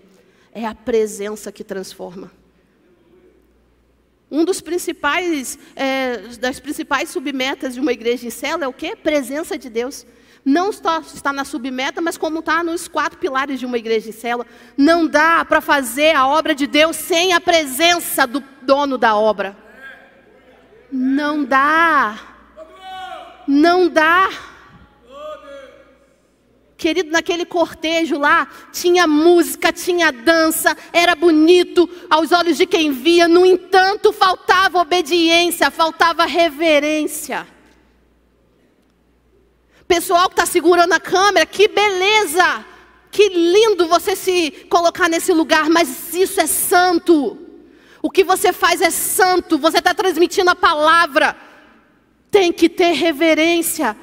[0.53, 2.31] É a presença que transforma.
[4.29, 8.95] Um dos principais, é, das principais submetas de uma igreja em célula é o quê?
[8.95, 10.05] Presença de Deus
[10.43, 14.45] não está na submeta, mas como está nos quatro pilares de uma igreja de célula.
[14.75, 19.55] Não dá para fazer a obra de Deus sem a presença do dono da obra.
[20.91, 22.19] Não dá.
[23.47, 24.29] Não dá.
[26.81, 33.27] Querido, naquele cortejo lá, tinha música, tinha dança, era bonito aos olhos de quem via,
[33.27, 37.47] no entanto, faltava obediência, faltava reverência.
[39.87, 42.65] Pessoal que está segurando a câmera, que beleza!
[43.11, 47.37] Que lindo você se colocar nesse lugar, mas isso é santo.
[48.01, 51.37] O que você faz é santo, você está transmitindo a palavra.
[52.31, 53.95] Tem que ter reverência.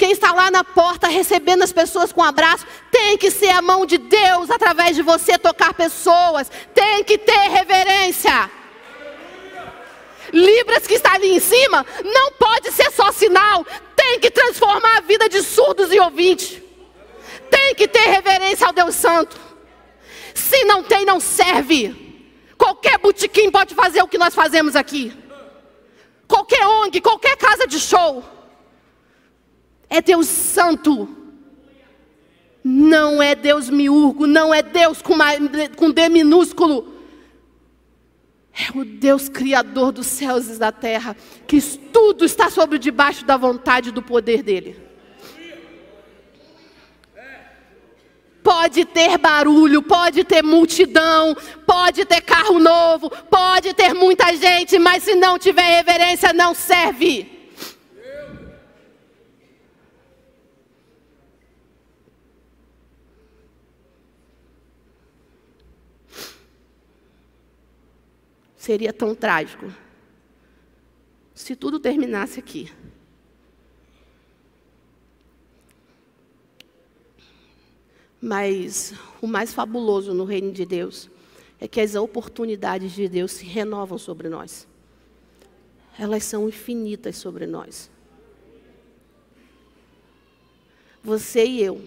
[0.00, 3.60] Quem está lá na porta recebendo as pessoas com um abraço, tem que ser a
[3.60, 6.50] mão de Deus através de você tocar pessoas.
[6.72, 8.50] Tem que ter reverência.
[10.32, 15.00] Libras que está ali em cima, não pode ser só sinal, tem que transformar a
[15.02, 16.62] vida de surdos e ouvintes.
[17.50, 19.38] Tem que ter reverência ao Deus Santo.
[20.34, 22.24] Se não tem, não serve.
[22.56, 25.12] Qualquer botequim pode fazer o que nós fazemos aqui.
[26.26, 28.39] Qualquer ONG, qualquer casa de show.
[29.90, 31.16] É Deus Santo.
[32.62, 35.26] Não é Deus miúrgo, não é Deus com, uma,
[35.76, 36.94] com D minúsculo.
[38.52, 43.36] É o Deus criador dos céus e da terra, que tudo está sobre debaixo da
[43.36, 44.76] vontade e do poder dele.
[48.42, 55.02] Pode ter barulho, pode ter multidão, pode ter carro novo, pode ter muita gente, mas
[55.02, 57.39] se não tiver reverência, não serve.
[68.70, 69.66] seria tão trágico
[71.34, 72.72] se tudo terminasse aqui.
[78.22, 81.10] Mas o mais fabuloso no reino de Deus
[81.58, 84.68] é que as oportunidades de Deus se renovam sobre nós.
[85.98, 87.90] Elas são infinitas sobre nós.
[91.02, 91.84] Você e eu,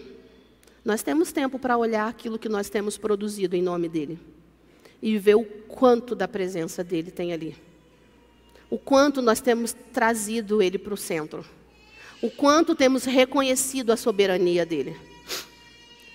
[0.84, 4.33] nós temos tempo para olhar aquilo que nós temos produzido em nome dEle
[5.04, 7.54] e ver o quanto da presença dEle tem ali.
[8.70, 11.44] O quanto nós temos trazido Ele para o centro.
[12.22, 14.96] O quanto temos reconhecido a soberania dEle.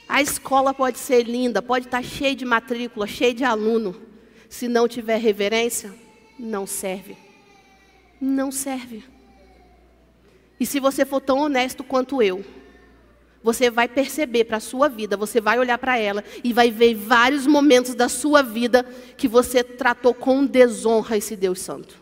[0.07, 3.95] A escola pode ser linda, pode estar cheia de matrícula, cheia de aluno.
[4.49, 5.93] Se não tiver reverência,
[6.39, 7.15] não serve.
[8.19, 9.03] Não serve.
[10.59, 12.43] E se você for tão honesto quanto eu,
[13.43, 16.95] você vai perceber para a sua vida, você vai olhar para ela e vai ver
[16.95, 18.83] vários momentos da sua vida
[19.17, 21.97] que você tratou com desonra esse Deus Santo.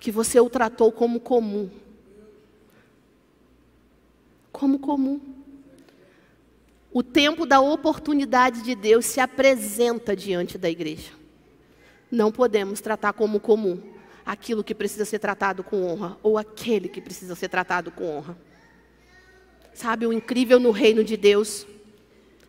[0.00, 1.70] Que você o tratou como comum
[4.62, 5.20] como comum.
[6.92, 11.10] O tempo da oportunidade de Deus se apresenta diante da igreja.
[12.10, 13.80] Não podemos tratar como comum
[14.24, 18.36] aquilo que precisa ser tratado com honra ou aquele que precisa ser tratado com honra.
[19.74, 21.66] Sabe, o incrível no reino de Deus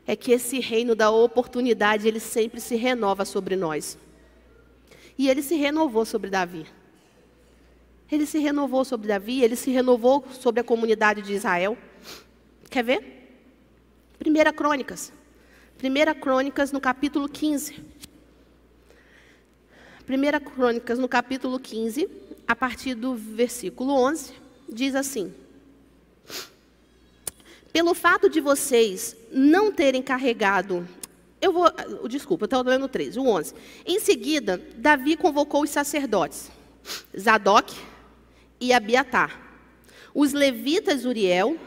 [0.06, 3.98] é que esse reino da oportunidade, ele sempre se renova sobre nós.
[5.18, 6.66] E ele se renovou sobre Davi.
[8.12, 11.78] Ele se renovou sobre Davi, ele se renovou sobre a comunidade de Israel.
[12.70, 13.14] Quer ver?
[14.20, 15.12] Primeira Crônicas.
[15.78, 17.84] Primeira Crônicas no capítulo 15.
[20.06, 22.10] Primeira Crônicas no capítulo 15,
[22.48, 24.34] a partir do versículo 11,
[24.70, 25.34] diz assim:
[27.72, 30.88] Pelo fato de vocês não terem carregado
[31.44, 31.70] eu vou,
[32.08, 33.54] desculpa, estou lendo 13, o 11.
[33.86, 36.50] Em seguida, Davi convocou os sacerdotes,
[37.20, 37.76] Zadok
[38.62, 39.38] e Abiatar,
[40.16, 41.58] os levitas Uriel,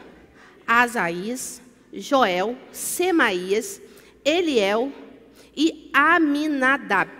[0.65, 1.61] Asaías,
[1.93, 3.79] Joel, Semaías,
[4.25, 4.91] Eliel
[5.55, 7.11] e Aminadab.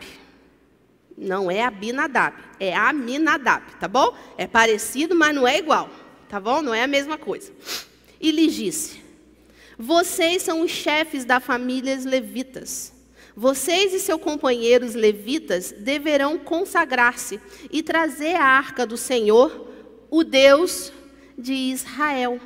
[1.18, 4.16] Não é Abinadab, é Aminadab, tá bom?
[4.38, 5.90] É parecido, mas não é igual,
[6.30, 6.62] tá bom?
[6.62, 7.52] Não é a mesma coisa.
[8.22, 9.02] E lhe disse:
[9.80, 12.94] Vocês são os chefes da família levitas.
[13.36, 17.40] Vocês e seus companheiros levitas deverão consagrar-se
[17.72, 19.72] e trazer a arca do Senhor,
[20.10, 20.92] o Deus
[21.38, 22.40] de Israel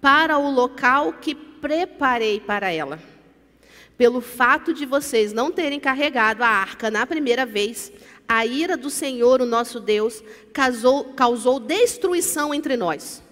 [0.00, 3.15] para o local que preparei para ela.
[3.96, 7.90] Pelo fato de vocês não terem carregado a arca na primeira vez,
[8.28, 13.22] a ira do Senhor, o nosso Deus, causou, causou destruição entre nós.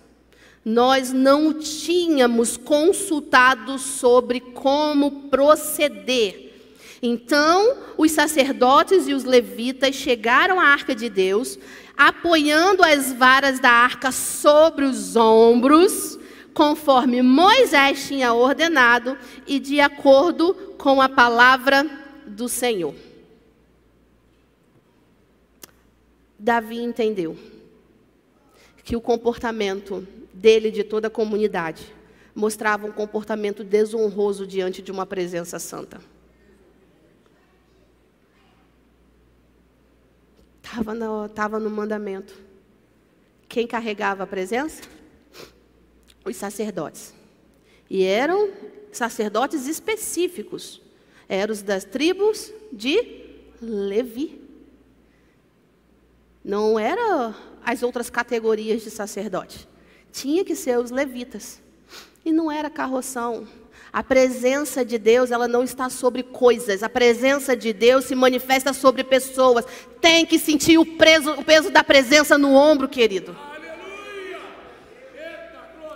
[0.64, 6.52] Nós não tínhamos consultado sobre como proceder.
[7.02, 11.58] Então, os sacerdotes e os levitas chegaram à arca de Deus,
[11.94, 16.18] apoiando as varas da arca sobre os ombros,
[16.54, 21.84] conforme Moisés tinha ordenado e de acordo com a palavra
[22.26, 22.94] do Senhor.
[26.38, 27.36] Davi entendeu
[28.84, 31.92] que o comportamento dele e de toda a comunidade
[32.34, 36.00] mostrava um comportamento desonroso diante de uma presença santa.
[40.62, 42.34] Estava no, tava no mandamento.
[43.48, 44.82] Quem carregava a presença?
[46.24, 47.12] Os sacerdotes.
[47.88, 48.50] E eram
[48.92, 50.80] sacerdotes específicos.
[51.28, 53.22] Eram os das tribos de
[53.60, 54.40] Levi.
[56.44, 57.34] Não eram
[57.64, 59.68] as outras categorias de sacerdote.
[60.12, 61.60] Tinha que ser os levitas.
[62.24, 63.46] E não era carroção.
[63.92, 66.82] A presença de Deus, ela não está sobre coisas.
[66.82, 69.64] A presença de Deus se manifesta sobre pessoas.
[70.00, 73.36] Tem que sentir o, peso, o peso da presença no ombro, querido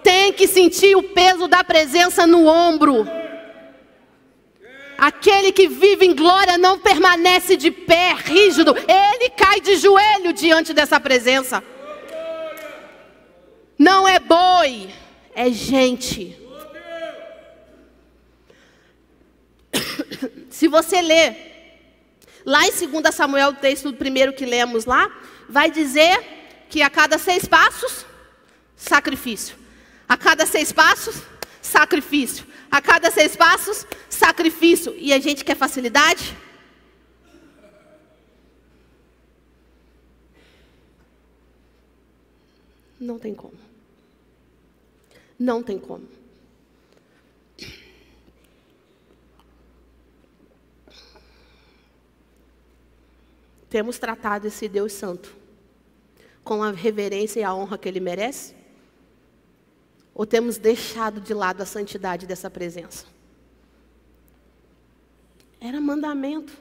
[0.08, 3.06] tem que sentir o peso da presença no ombro.
[4.96, 10.72] Aquele que vive em glória não permanece de pé, rígido, ele cai de joelho diante
[10.72, 11.62] dessa presença.
[13.78, 14.88] Não é boi,
[15.34, 16.34] é gente.
[20.48, 21.36] Se você ler
[22.46, 25.06] lá em 2 Samuel, o texto primeiro que lemos lá,
[25.50, 26.18] vai dizer
[26.70, 28.06] que a cada seis passos,
[28.74, 29.67] sacrifício.
[30.08, 31.22] A cada seis passos,
[31.60, 32.46] sacrifício.
[32.70, 34.94] A cada seis passos, sacrifício.
[34.96, 36.36] E a gente quer facilidade?
[42.98, 43.54] Não tem como.
[45.38, 46.08] Não tem como.
[53.70, 55.36] Temos tratado esse Deus Santo
[56.42, 58.57] com a reverência e a honra que ele merece?
[60.18, 63.04] Ou temos deixado de lado a santidade dessa presença?
[65.60, 66.52] Era mandamento.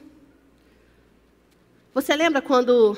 [1.92, 2.96] Você lembra quando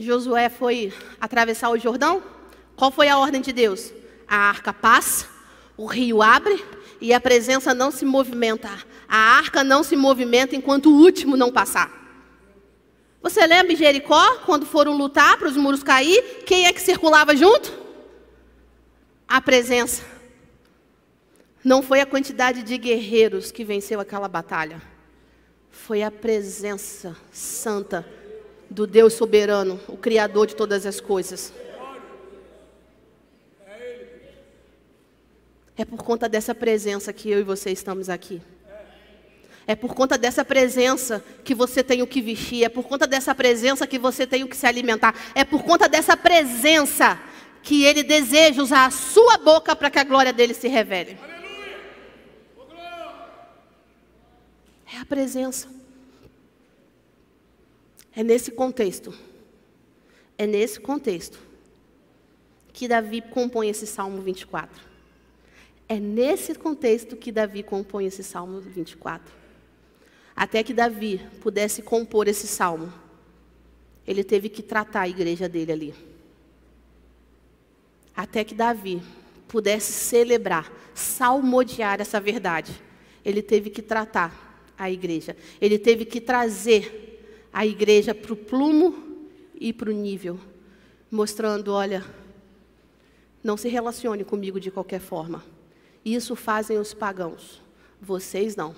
[0.00, 2.20] Josué foi atravessar o Jordão?
[2.74, 3.92] Qual foi a ordem de Deus?
[4.26, 5.28] A arca passa,
[5.76, 6.60] o rio abre
[7.00, 8.70] e a presença não se movimenta.
[9.08, 11.92] A arca não se movimenta enquanto o último não passar.
[13.22, 16.42] Você lembra em Jericó, quando foram lutar para os muros cair?
[16.44, 17.85] Quem é que circulava junto?
[19.28, 20.04] A presença.
[21.64, 24.80] Não foi a quantidade de guerreiros que venceu aquela batalha.
[25.70, 28.06] Foi a presença santa
[28.70, 31.52] do Deus soberano, o Criador de todas as coisas.
[35.76, 38.40] É por conta dessa presença que eu e você estamos aqui.
[39.66, 43.34] É por conta dessa presença que você tem o que vestir, é por conta dessa
[43.34, 47.20] presença que você tem o que se alimentar, é por conta dessa presença
[47.66, 51.18] que ele deseja usar a sua boca para que a glória dele se revele.
[54.94, 55.68] É a presença.
[58.14, 59.12] É nesse contexto.
[60.38, 61.40] É nesse contexto
[62.72, 64.80] que Davi compõe esse Salmo 24.
[65.88, 69.34] É nesse contexto que Davi compõe esse Salmo 24.
[70.36, 72.92] Até que Davi pudesse compor esse salmo,
[74.06, 76.15] ele teve que tratar a igreja dele ali.
[78.16, 79.02] Até que Davi
[79.46, 82.72] pudesse celebrar, salmodiar essa verdade,
[83.24, 85.36] ele teve que tratar a igreja.
[85.60, 90.38] Ele teve que trazer a igreja para o plumo e para o nível,
[91.10, 92.04] mostrando: olha,
[93.42, 95.44] não se relacione comigo de qualquer forma.
[96.04, 97.60] Isso fazem os pagãos,
[98.00, 98.74] vocês não.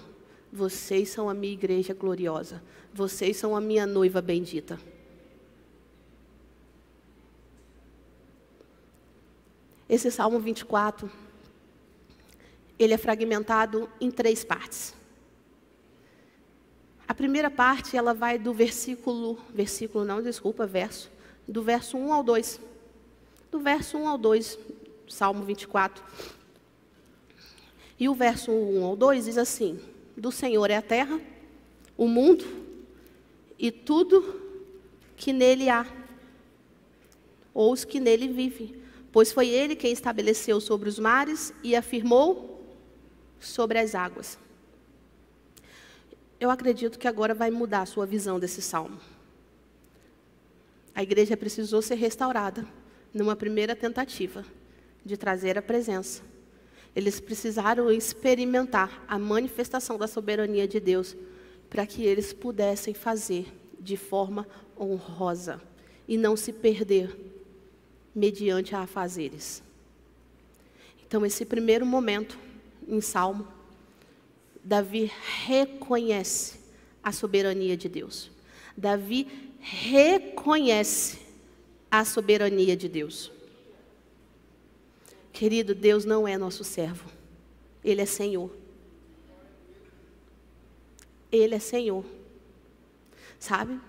[0.51, 2.63] Vocês são a minha igreja gloriosa.
[2.95, 4.81] Vocês são a minha noiva bendita.
[9.89, 11.11] Esse Salmo 24,
[12.79, 14.95] ele é fragmentado em três partes.
[17.07, 21.11] A primeira parte, ela vai do versículo, versículo não, desculpa, verso,
[21.47, 22.61] do verso 1 ao 2.
[23.51, 24.59] Do verso 1 ao 2,
[25.09, 26.05] Salmo 24.
[27.99, 29.81] E o verso 1 ao 2 diz assim:
[30.19, 31.21] do Senhor é a terra,
[31.97, 32.45] o mundo
[33.59, 34.41] e tudo
[35.17, 35.87] que nele há,
[37.55, 38.88] ou os que nele vivem.
[39.19, 42.65] Pois foi ele quem estabeleceu sobre os mares e afirmou
[43.41, 44.39] sobre as águas.
[46.39, 48.97] Eu acredito que agora vai mudar a sua visão desse salmo.
[50.95, 52.65] A igreja precisou ser restaurada
[53.13, 54.45] numa primeira tentativa
[55.05, 56.23] de trazer a presença
[56.95, 61.17] eles precisaram experimentar a manifestação da soberania de Deus
[61.69, 64.47] para que eles pudessem fazer de forma
[64.79, 65.61] honrosa
[66.07, 67.38] e não se perder
[68.15, 69.63] mediante a afazeres.
[71.07, 72.39] Então, esse primeiro momento
[72.87, 73.49] em Salmo,
[74.63, 75.11] Davi
[75.47, 76.59] reconhece
[77.03, 78.31] a soberania de Deus.
[78.77, 79.27] Davi
[79.59, 81.19] reconhece
[81.91, 83.33] a soberania de Deus.
[85.33, 87.11] Querido, Deus não é nosso servo,
[87.83, 88.51] Ele é Senhor.
[91.31, 92.05] Ele é Senhor.
[93.39, 93.81] Sabe?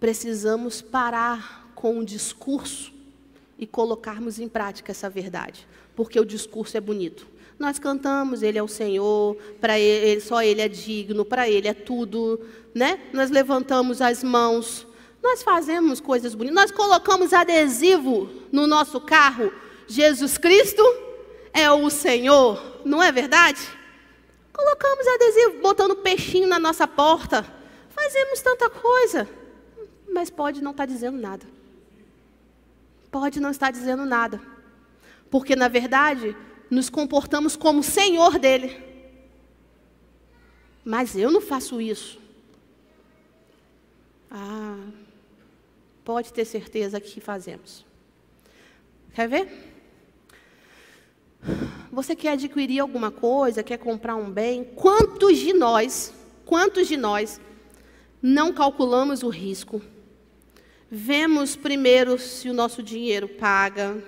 [0.00, 2.92] Precisamos parar com o discurso
[3.58, 7.26] e colocarmos em prática essa verdade, porque o discurso é bonito.
[7.58, 11.74] Nós cantamos, Ele é o Senhor, para ele, só Ele é digno, para Ele é
[11.74, 12.40] tudo,
[12.72, 13.00] né?
[13.12, 14.86] Nós levantamos as mãos,
[15.20, 19.52] nós fazemos coisas bonitas, nós colocamos adesivo no nosso carro
[19.88, 20.82] Jesus Cristo
[21.52, 23.60] é o Senhor, não é verdade?
[24.52, 27.44] Colocamos adesivo, botando peixinho na nossa porta.
[27.88, 29.26] Fazemos tanta coisa,
[30.12, 31.46] mas pode não estar tá dizendo nada.
[33.10, 34.40] Pode não estar dizendo nada.
[35.30, 36.36] Porque, na verdade,
[36.70, 38.76] nos comportamos como Senhor dele.
[40.84, 42.18] Mas eu não faço isso.
[44.30, 44.78] Ah,
[46.04, 47.84] pode ter certeza que fazemos.
[49.14, 49.74] Quer ver?
[51.90, 54.64] Você quer adquirir alguma coisa, quer comprar um bem?
[54.64, 56.12] Quantos de nós,
[56.44, 57.40] quantos de nós
[58.22, 59.80] não calculamos o risco?
[60.90, 64.02] Vemos primeiro se o nosso dinheiro paga,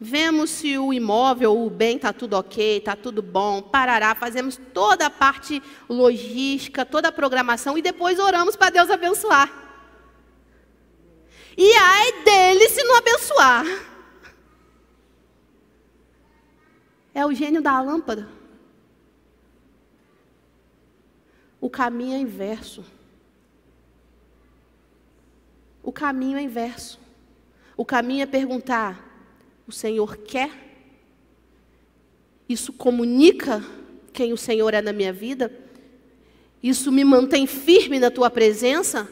[0.00, 5.06] vemos se o imóvel, o bem está tudo ok, está tudo bom, parará, fazemos toda
[5.06, 9.50] a parte logística, toda a programação e depois oramos para Deus abençoar.
[11.56, 13.66] E ai dele se não abençoar.
[17.12, 18.28] É o gênio da lâmpada.
[21.60, 22.84] O caminho é inverso.
[25.82, 27.00] O caminho é inverso.
[27.76, 29.28] O caminho é perguntar:
[29.66, 30.50] o Senhor quer
[32.48, 33.64] Isso comunica
[34.12, 35.52] quem o Senhor é na minha vida?
[36.62, 39.08] Isso me mantém firme na tua presença?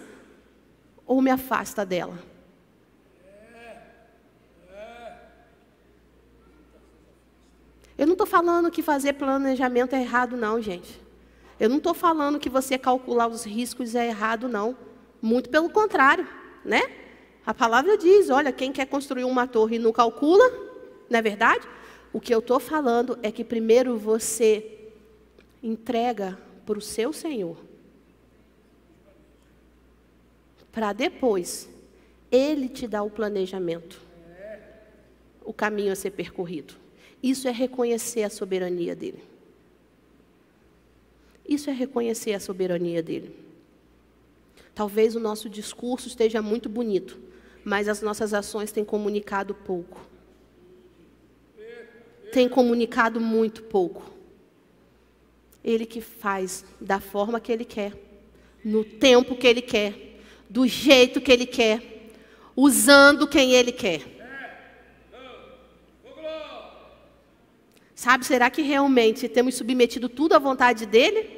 [1.07, 2.19] Ou me afasta dela?
[7.97, 11.01] Eu não estou falando que fazer planejamento é errado, não, gente.
[11.59, 14.77] Eu não estou falando que você calcular os riscos é errado, não.
[15.21, 16.25] Muito pelo contrário,
[16.69, 16.83] né?
[17.45, 20.49] A palavra diz: olha, quem quer construir uma torre e não calcula,
[21.09, 21.67] não é verdade?
[22.13, 24.91] O que eu estou falando é que primeiro você
[25.63, 27.57] entrega para o seu Senhor,
[30.71, 31.69] para depois
[32.31, 34.01] Ele te dar o planejamento,
[35.43, 36.75] o caminho a ser percorrido.
[37.23, 39.25] Isso é reconhecer a soberania dele.
[41.49, 43.48] Isso é reconhecer a soberania dele.
[44.79, 47.19] Talvez o nosso discurso esteja muito bonito,
[47.65, 50.07] mas as nossas ações têm comunicado pouco.
[52.33, 54.09] Tem comunicado muito pouco.
[55.65, 57.93] Ele que faz da forma que ele quer,
[58.65, 62.13] no tempo que ele quer, do jeito que ele quer,
[62.55, 64.03] usando quem ele quer.
[67.97, 71.37] Sabe, será que realmente temos submetido tudo à vontade dele?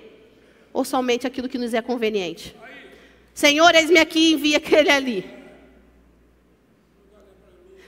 [0.74, 2.59] Ou somente aquilo que nos é conveniente?
[3.34, 5.40] Senhor, eis-me aqui, envia aquele ali.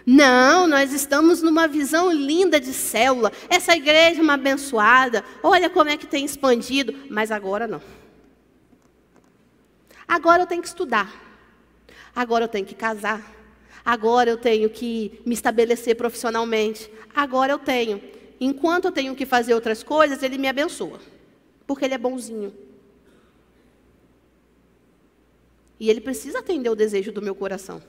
[0.04, 3.32] Não, nós estamos numa visão linda de célula.
[3.48, 5.24] Essa igreja é uma abençoada.
[5.42, 6.94] Olha como é que tem expandido.
[7.08, 7.80] Mas agora não.
[10.06, 11.12] Agora eu tenho que estudar.
[12.14, 13.22] Agora eu tenho que casar.
[13.84, 16.90] Agora eu tenho que me estabelecer profissionalmente.
[17.14, 18.02] Agora eu tenho.
[18.40, 20.98] Enquanto eu tenho que fazer outras coisas, Ele me abençoa.
[21.66, 22.52] Porque Ele é bonzinho.
[25.82, 27.82] E Ele precisa atender o desejo do meu coração.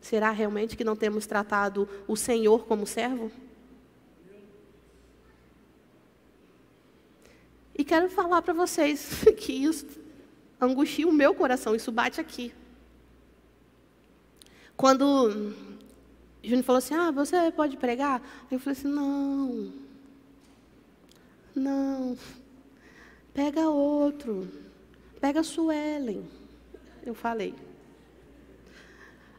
[0.00, 3.32] Será realmente que não temos tratado o Senhor como servo?
[7.76, 9.84] E quero falar para vocês que isso
[10.60, 12.54] angustia o meu coração, isso bate aqui.
[14.76, 15.52] Quando
[16.44, 18.22] Júnior falou assim: Ah, você pode pregar?
[18.52, 19.72] Eu falei assim: Não.
[21.56, 22.16] Não.
[23.34, 24.48] Pega outro.
[25.20, 26.24] Pega a Suelen.
[27.04, 27.52] Eu falei.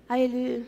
[0.08, 0.66] Aí ele.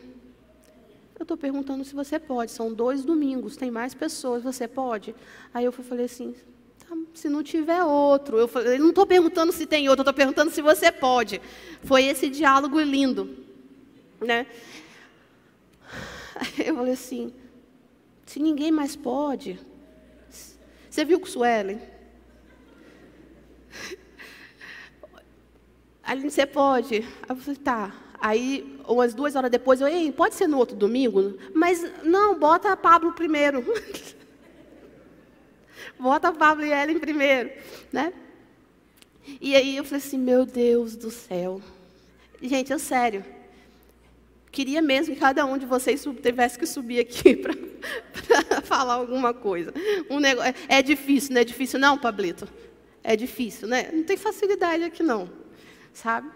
[1.18, 2.50] Eu estou perguntando se você pode.
[2.50, 5.14] São dois domingos, tem mais pessoas, você pode?
[5.52, 6.34] Aí eu falei assim:
[6.78, 8.38] tá, se não tiver outro.
[8.38, 11.40] Eu falei, não estou perguntando se tem outro, estou perguntando se você pode.
[11.82, 13.46] Foi esse diálogo lindo.
[14.20, 14.46] Né?
[16.64, 17.32] eu falei assim,
[18.24, 19.58] se ninguém mais pode.
[20.88, 21.78] Você viu com Suelen?
[26.02, 26.96] Aline, você pode?
[26.96, 27.94] Aí eu falei, tá.
[28.20, 31.38] Aí, umas duas horas depois, eu, ei, pode ser no outro domingo?
[31.54, 33.64] Mas, não, bota a Pablo primeiro.
[36.00, 37.50] bota a Pablo e Ellen primeiro,
[37.92, 38.12] né?
[39.40, 41.60] E aí eu falei assim, meu Deus do céu.
[42.40, 43.24] Gente, é sério.
[44.50, 49.72] Queria mesmo que cada um de vocês tivesse que subir aqui para falar alguma coisa.
[50.08, 52.48] Um negócio, é, é difícil, não é difícil não, Pablito?
[53.08, 53.88] É difícil, né?
[53.90, 55.30] Não tem facilidade aqui não,
[55.94, 56.28] sabe?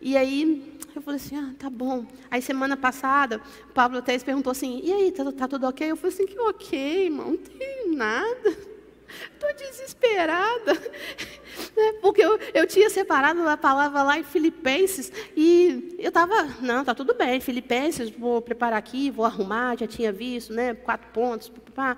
[0.00, 2.04] E aí eu falei assim, ah, tá bom.
[2.28, 3.40] Aí semana passada,
[3.70, 5.88] o Pablo até perguntou assim, e aí, tá, tá tudo ok?
[5.88, 8.50] Eu falei assim, que ok, irmão, não tem nada.
[9.32, 10.72] Estou desesperada.
[11.76, 11.92] Né?
[12.00, 16.94] Porque eu, eu tinha separado a palavra lá em Filipenses e eu estava, não, tá
[16.94, 20.74] tudo bem, Filipenses, vou preparar aqui, vou arrumar, já tinha visto, né?
[20.74, 21.48] Quatro pontos.
[21.48, 21.96] Pá, pá.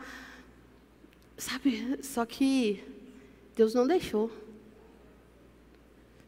[1.36, 2.82] Sabe, só que
[3.60, 4.30] Deus não deixou.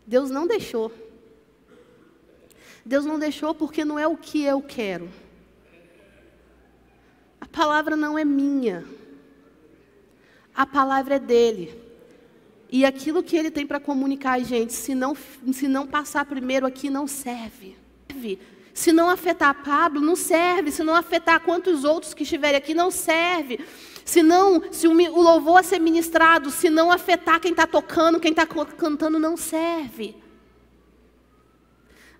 [0.06, 0.92] Deus não deixou.
[2.84, 5.08] Deus não deixou porque não é o que eu quero.
[7.40, 8.84] A palavra não é minha.
[10.54, 11.74] A palavra é dele.
[12.70, 15.16] E aquilo que ele tem para comunicar, gente, se não,
[15.54, 17.78] se não passar primeiro aqui, não serve.
[18.74, 20.70] Se não afetar Pablo, não serve.
[20.70, 23.58] Se não afetar quantos outros que estiverem aqui, não serve.
[24.04, 28.30] Se não, se o louvor a ser ministrado, se não afetar quem está tocando, quem
[28.30, 30.16] está cantando, não serve.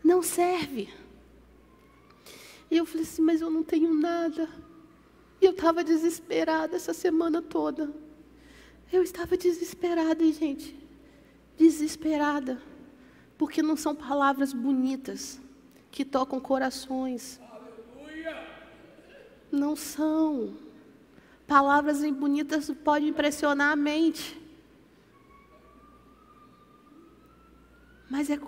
[0.03, 0.89] Não serve.
[2.71, 4.49] E eu falei assim, mas eu não tenho nada.
[5.41, 7.93] E eu estava desesperada essa semana toda.
[8.93, 10.77] Eu estava desesperada, gente.
[11.57, 12.63] Desesperada.
[13.37, 15.41] Porque não são palavras bonitas
[15.91, 17.41] que tocam corações.
[19.51, 20.57] Não são.
[21.47, 24.41] Palavras bonitas podem impressionar a mente.
[28.09, 28.39] Mas é,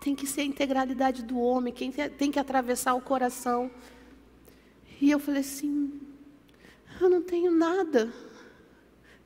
[0.00, 3.70] tem que ser a integralidade do homem, quem tem que atravessar o coração.
[5.00, 6.00] E eu falei assim:
[7.00, 8.12] eu não tenho nada.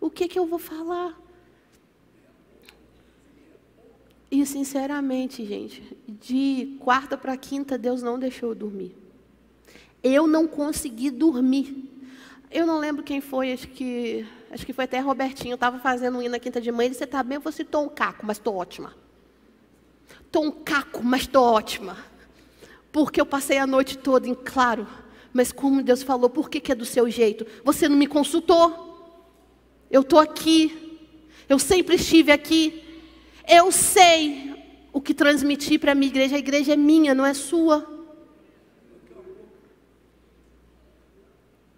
[0.01, 1.19] O que que eu vou falar?
[4.31, 8.97] E sinceramente, gente, de quarta para quinta, Deus não deixou eu dormir.
[10.03, 11.92] Eu não consegui dormir.
[12.53, 15.53] Eu não lembro quem foi, acho que, acho que foi até Robertinho.
[15.53, 16.91] Eu estava fazendo um hino na quinta de manhã.
[16.91, 17.37] Disse: Você está bem?
[17.37, 18.95] Eu falei Estou um caco, mas estou ótima.
[20.21, 21.97] Estou um caco, mas estou ótima.
[22.93, 24.87] Porque eu passei a noite toda em claro.
[25.33, 27.47] Mas como Deus falou, por que, que é do seu jeito?
[27.65, 29.17] Você não me consultou.
[29.91, 31.01] Eu estou aqui.
[31.49, 32.85] Eu sempre estive aqui.
[33.49, 34.55] Eu sei
[34.93, 36.37] o que transmitir para a minha igreja.
[36.37, 37.92] A igreja é minha, não é sua.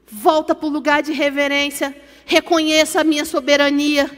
[0.07, 1.97] Volta para o lugar de reverência.
[2.25, 4.11] Reconheça a minha soberania.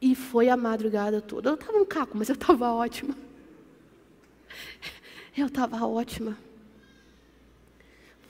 [0.00, 1.50] E foi a madrugada toda.
[1.50, 3.16] Eu estava um caco, mas eu estava ótima.
[5.36, 6.36] Eu estava ótima.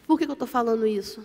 [0.07, 1.24] Por que, que eu estou falando isso?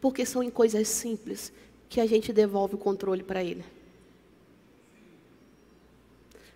[0.00, 1.52] Porque são em coisas simples
[1.88, 3.64] que a gente devolve o controle para ele.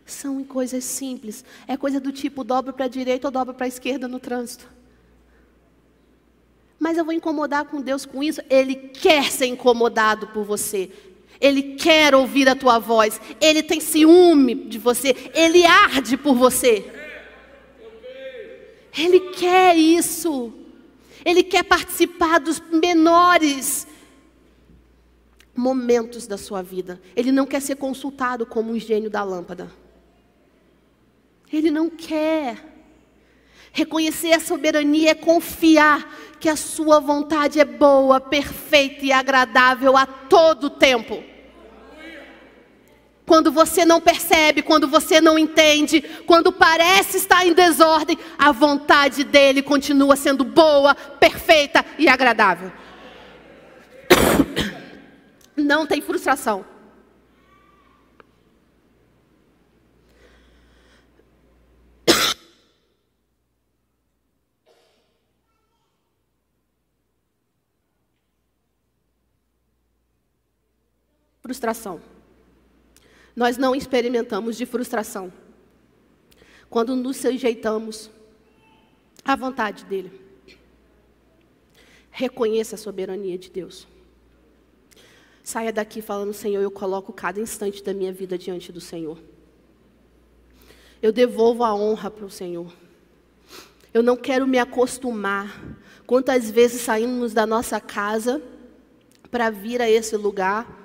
[0.06, 1.44] São em coisas simples.
[1.66, 4.68] É coisa do tipo dobra para a direita ou dobra para a esquerda no trânsito.
[6.84, 8.42] Mas eu vou incomodar com Deus com isso?
[8.50, 10.90] Ele quer ser incomodado por você.
[11.40, 13.18] Ele quer ouvir a tua voz.
[13.40, 15.16] Ele tem ciúme de você.
[15.32, 16.84] Ele arde por você.
[18.98, 20.52] Ele quer isso.
[21.24, 23.86] Ele quer participar dos menores
[25.56, 27.00] momentos da sua vida.
[27.16, 29.72] Ele não quer ser consultado como um gênio da lâmpada.
[31.50, 32.73] Ele não quer.
[33.76, 36.08] Reconhecer a soberania é confiar
[36.38, 41.24] que a sua vontade é boa, perfeita e agradável a todo tempo.
[43.26, 49.24] Quando você não percebe, quando você não entende, quando parece estar em desordem, a vontade
[49.24, 52.70] dele continua sendo boa, perfeita e agradável.
[55.56, 56.73] Não tem frustração.
[71.44, 72.00] Frustração.
[73.36, 75.30] Nós não experimentamos de frustração
[76.70, 78.10] quando nos sujeitamos
[79.22, 80.10] à vontade dEle.
[82.10, 83.86] Reconheça a soberania de Deus.
[85.42, 89.18] Saia daqui falando, Senhor, eu coloco cada instante da minha vida diante do Senhor.
[91.02, 92.72] Eu devolvo a honra para o Senhor.
[93.92, 95.76] Eu não quero me acostumar.
[96.06, 98.40] Quantas vezes saímos da nossa casa
[99.30, 100.83] para vir a esse lugar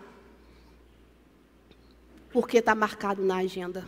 [2.32, 3.88] porque está marcado na agenda.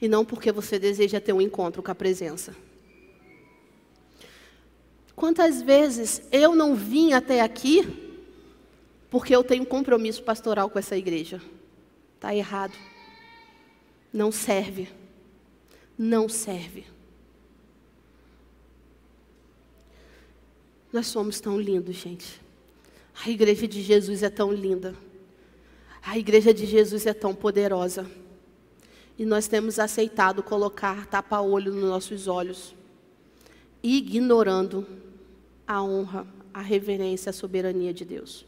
[0.00, 2.54] E não porque você deseja ter um encontro com a presença.
[5.14, 8.04] Quantas vezes eu não vim até aqui
[9.08, 11.40] porque eu tenho compromisso pastoral com essa igreja?
[12.14, 12.76] Está errado.
[14.12, 14.88] Não serve.
[15.98, 16.84] Não serve.
[20.92, 22.40] Nós somos tão lindos, gente.
[23.24, 24.94] A igreja de Jesus é tão linda.
[26.06, 28.08] A igreja de Jesus é tão poderosa.
[29.18, 32.76] E nós temos aceitado colocar tapa-olho nos nossos olhos,
[33.82, 34.86] ignorando
[35.66, 38.46] a honra, a reverência, a soberania de Deus.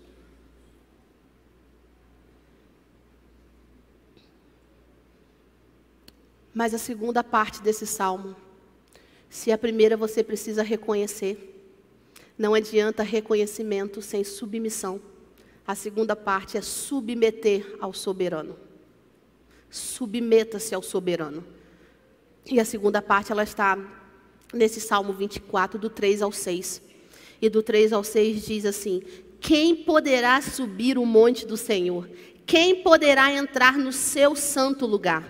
[6.55, 8.37] Mas a segunda parte desse salmo,
[9.29, 11.61] se a primeira você precisa reconhecer,
[12.39, 15.01] não adianta reconhecimento sem submissão.
[15.69, 18.57] A segunda parte é submeter ao soberano.
[19.69, 21.45] Submeta-se ao soberano.
[22.47, 23.79] E a segunda parte ela está
[24.51, 26.81] nesse Salmo 24, do 3 ao 6.
[27.43, 29.03] E do 3 ao 6 diz assim:
[29.41, 32.09] Quem poderá subir o monte do Senhor?
[32.47, 35.23] Quem poderá entrar no seu santo lugar?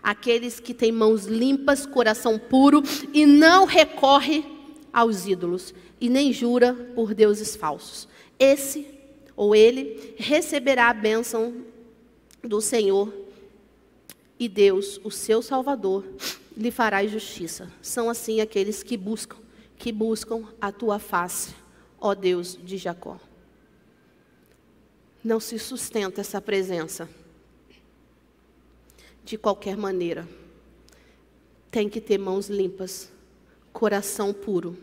[0.00, 2.80] Aqueles que têm mãos limpas, coração puro
[3.12, 4.44] e não recorre
[4.92, 8.06] aos ídolos e nem jura por deuses falsos.
[8.38, 8.99] Esse
[9.40, 11.64] ou ele receberá a bênção
[12.44, 13.10] do Senhor
[14.38, 16.04] e Deus, o seu Salvador,
[16.54, 17.72] lhe fará justiça.
[17.80, 19.38] São assim aqueles que buscam,
[19.78, 21.54] que buscam a tua face,
[21.98, 23.18] ó Deus de Jacó.
[25.24, 27.08] Não se sustenta essa presença
[29.24, 30.28] de qualquer maneira.
[31.70, 33.10] Tem que ter mãos limpas,
[33.72, 34.76] coração puro.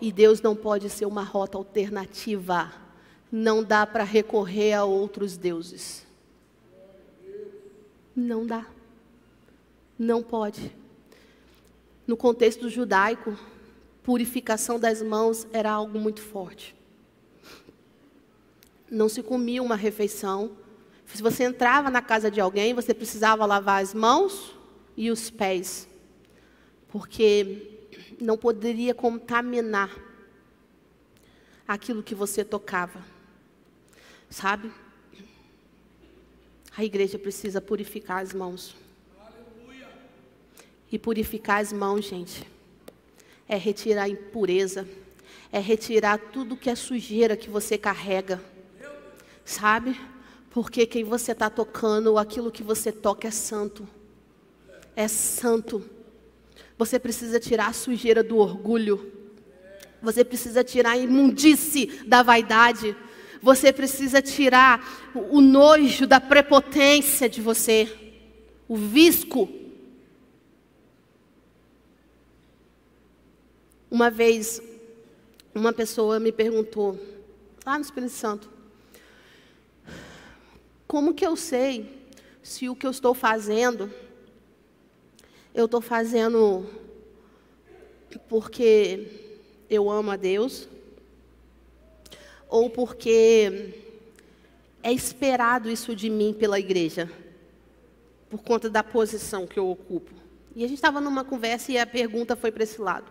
[0.00, 2.82] E Deus não pode ser uma rota alternativa
[3.32, 6.06] não dá para recorrer a outros deuses.
[8.14, 8.66] Não dá.
[9.98, 10.76] Não pode.
[12.06, 13.38] no contexto judaico,
[14.02, 16.74] purificação das mãos era algo muito forte.
[18.90, 20.50] Não se comia uma refeição.
[21.06, 24.54] Se você entrava na casa de alguém, você precisava lavar as mãos
[24.94, 25.88] e os pés,
[26.88, 27.86] porque
[28.20, 29.96] não poderia contaminar
[31.66, 33.11] aquilo que você tocava.
[34.32, 34.72] Sabe?
[36.74, 38.74] A igreja precisa purificar as mãos.
[40.90, 42.48] E purificar as mãos, gente,
[43.46, 44.88] é retirar a impureza,
[45.52, 48.42] é retirar tudo que é sujeira que você carrega.
[49.44, 50.00] Sabe?
[50.50, 53.86] Porque quem você está tocando, aquilo que você toca é santo.
[54.96, 55.84] É santo.
[56.78, 59.12] Você precisa tirar a sujeira do orgulho.
[60.00, 62.96] Você precisa tirar a imundice da vaidade.
[63.42, 67.92] Você precisa tirar o nojo da prepotência de você.
[68.68, 69.48] O visco.
[73.90, 74.62] Uma vez,
[75.52, 76.98] uma pessoa me perguntou,
[77.66, 78.48] lá no Espírito Santo,
[80.86, 82.08] como que eu sei
[82.42, 83.92] se o que eu estou fazendo,
[85.52, 86.64] eu estou fazendo
[88.28, 89.32] porque
[89.68, 90.68] eu amo a Deus,
[92.52, 93.72] ou porque
[94.82, 97.10] é esperado isso de mim pela igreja,
[98.28, 100.12] por conta da posição que eu ocupo.
[100.54, 103.10] E a gente estava numa conversa e a pergunta foi para esse lado.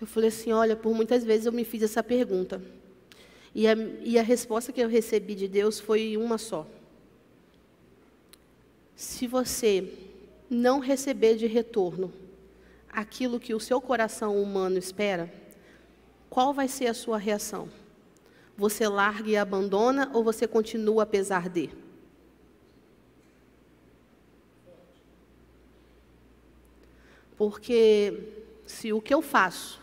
[0.00, 2.62] Eu falei assim: olha, por muitas vezes eu me fiz essa pergunta.
[3.54, 6.66] E a, e a resposta que eu recebi de Deus foi uma só.
[8.96, 9.92] Se você
[10.48, 12.10] não receber de retorno
[12.88, 15.30] aquilo que o seu coração humano espera,
[16.30, 17.68] qual vai ser a sua reação?
[18.60, 21.70] Você larga e abandona ou você continua apesar de?
[27.38, 28.34] Porque
[28.66, 29.80] se o que eu faço,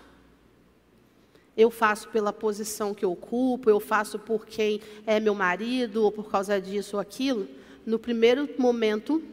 [1.57, 6.11] eu faço pela posição que eu ocupo, eu faço por quem é meu marido, ou
[6.11, 7.47] por causa disso ou aquilo,
[7.83, 9.23] no primeiro momento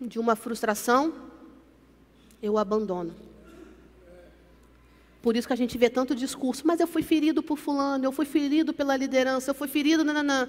[0.00, 1.14] de uma frustração,
[2.42, 3.27] eu abandono.
[5.20, 8.12] Por isso que a gente vê tanto discurso, mas eu fui ferido por fulano, eu
[8.12, 10.48] fui ferido pela liderança, eu fui ferido, nananã.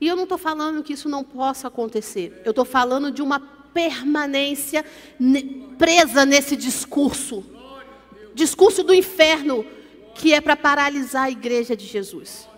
[0.00, 2.42] E eu não estou falando que isso não possa acontecer.
[2.44, 4.84] Eu estou falando de uma permanência
[5.78, 7.44] presa nesse discurso.
[8.34, 9.64] Discurso do inferno,
[10.14, 12.48] que é para paralisar a igreja de Jesus.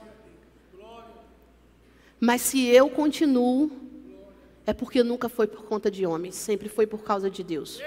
[2.18, 3.70] Mas se eu continuo,
[4.64, 7.80] é porque nunca foi por conta de homens, sempre foi por causa de Deus.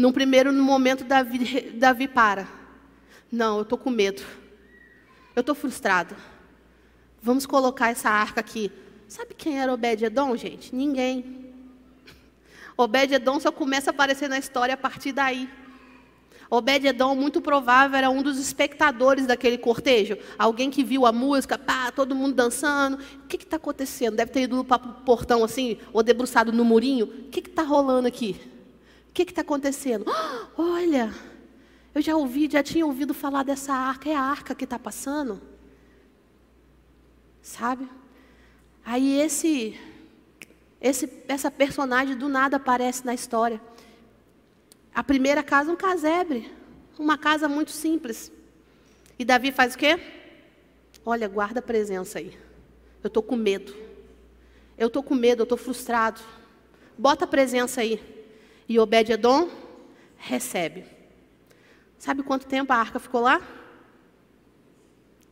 [0.00, 2.48] Num primeiro momento, Davi, Davi para.
[3.30, 4.22] Não, eu estou com medo.
[5.36, 6.16] Eu estou frustrado.
[7.20, 8.72] Vamos colocar essa arca aqui.
[9.06, 10.74] Sabe quem era Obed-Edom, gente?
[10.74, 11.52] Ninguém.
[12.78, 15.50] Obed-Edom só começa a aparecer na história a partir daí.
[16.48, 20.16] Obed-Edom, muito provável, era um dos espectadores daquele cortejo.
[20.38, 22.98] Alguém que viu a música, pá, todo mundo dançando.
[23.22, 24.16] O que está acontecendo?
[24.16, 27.04] Deve ter ido para o portão assim, ou debruçado no murinho.
[27.04, 28.49] O que está rolando aqui?
[29.10, 30.06] O que está acontecendo?
[30.56, 31.12] Oh, olha,
[31.92, 34.08] eu já ouvi, já tinha ouvido falar dessa arca.
[34.08, 35.42] É a arca que está passando?
[37.42, 37.88] Sabe?
[38.84, 39.78] Aí esse,
[40.80, 43.60] esse, essa personagem do nada aparece na história.
[44.94, 46.52] A primeira casa, um casebre.
[46.96, 48.30] Uma casa muito simples.
[49.18, 49.98] E Davi faz o quê?
[51.04, 52.38] Olha, guarda a presença aí.
[53.02, 53.74] Eu estou com medo.
[54.78, 56.20] Eu estou com medo, eu estou frustrado.
[56.96, 58.19] Bota a presença aí.
[58.70, 59.50] E Obed-Edom
[60.16, 60.84] recebe.
[61.98, 63.42] Sabe quanto tempo a arca ficou lá?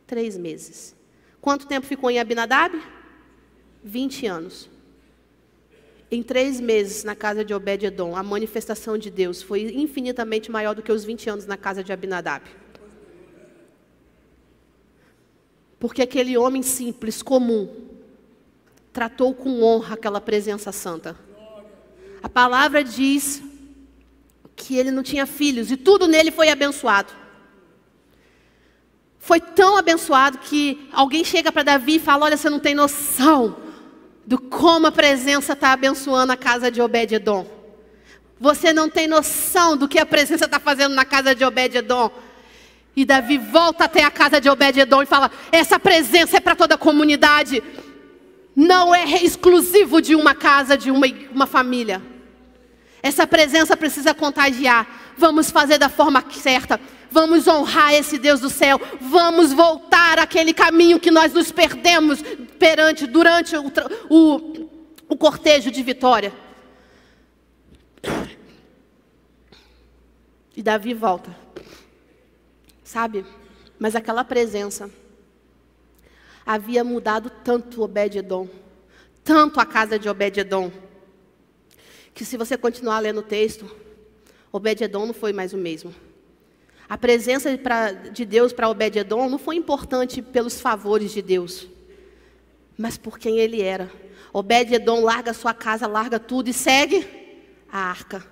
[0.05, 0.93] Três meses.
[1.39, 2.77] Quanto tempo ficou em Abinadab?
[3.81, 4.69] Vinte anos.
[6.11, 10.83] Em três meses na casa de Obed-Edom, a manifestação de Deus foi infinitamente maior do
[10.83, 12.43] que os 20 anos na casa de Abinadab.
[15.79, 17.73] Porque aquele homem simples, comum,
[18.91, 21.28] tratou com honra aquela presença santa.
[22.21, 23.41] A palavra diz
[24.55, 27.13] que ele não tinha filhos e tudo nele foi abençoado.
[29.17, 33.57] Foi tão abençoado que alguém chega para Davi e fala: Olha, você não tem noção
[34.25, 37.47] do como a presença está abençoando a casa de Obed-Edom.
[38.39, 42.11] Você não tem noção do que a presença está fazendo na casa de Obed-Edom.
[42.95, 46.75] E Davi volta até a casa de Obed-Edom e fala: essa presença é para toda
[46.75, 47.61] a comunidade.
[48.59, 52.01] Não é exclusivo de uma casa, de uma, uma família.
[53.01, 55.13] Essa presença precisa contagiar.
[55.17, 56.77] Vamos fazer da forma certa.
[57.09, 58.77] Vamos honrar esse Deus do céu.
[58.99, 62.21] Vamos voltar àquele caminho que nós nos perdemos
[62.59, 63.71] perante, durante o,
[64.09, 64.69] o,
[65.07, 66.33] o cortejo de vitória.
[70.53, 71.33] E Davi volta.
[72.83, 73.25] Sabe?
[73.79, 74.91] Mas aquela presença
[76.51, 78.49] havia mudado tanto Obed-edom,
[79.23, 80.71] tanto a casa de Obed-edom,
[82.11, 83.69] que se você continuar lendo o texto,
[84.51, 85.93] Obed-edom não foi mais o mesmo.
[86.89, 87.51] A presença
[88.11, 91.67] de Deus para Obed-edom não foi importante pelos favores de Deus,
[92.75, 93.91] mas por quem ele era.
[94.33, 97.07] Obed-edom larga sua casa, larga tudo e segue
[97.71, 98.25] a arca.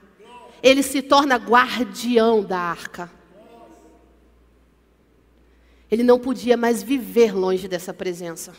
[0.64, 3.12] Ele se torna guardião da arca.
[5.90, 8.54] Ele não podia mais viver longe dessa presença.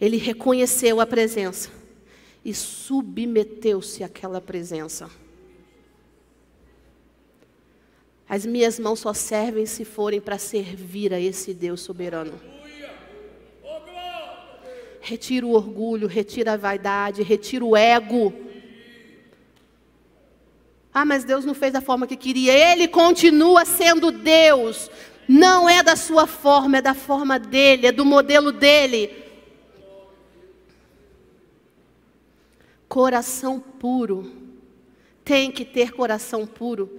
[0.00, 1.70] Ele reconheceu a presença
[2.44, 5.10] e submeteu-se àquela presença.
[8.28, 12.40] As minhas mãos só servem se forem para servir a esse Deus soberano.
[15.00, 18.32] Retira o orgulho, retira a vaidade, retira o ego.
[20.98, 22.54] Ah, mas Deus não fez da forma que queria.
[22.54, 24.90] Ele continua sendo Deus.
[25.28, 29.14] Não é da sua forma, é da forma dele, é do modelo dele.
[32.88, 34.32] Coração puro.
[35.22, 36.98] Tem que ter coração puro.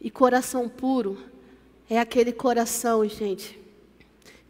[0.00, 1.18] E coração puro
[1.90, 3.60] é aquele coração, gente,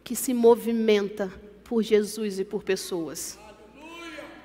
[0.01, 1.29] que se movimenta
[1.65, 3.37] por Jesus e por pessoas.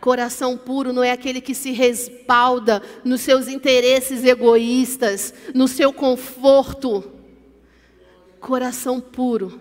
[0.01, 7.05] Coração puro não é aquele que se respalda nos seus interesses egoístas, no seu conforto.
[8.41, 9.61] Coração puro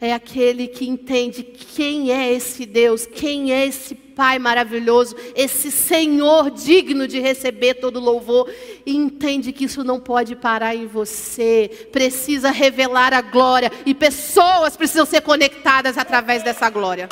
[0.00, 6.48] é aquele que entende quem é esse Deus, quem é esse Pai maravilhoso, esse Senhor
[6.48, 8.48] digno de receber todo louvor,
[8.86, 14.76] e entende que isso não pode parar em você, precisa revelar a glória, e pessoas
[14.76, 17.08] precisam ser conectadas através dessa glória.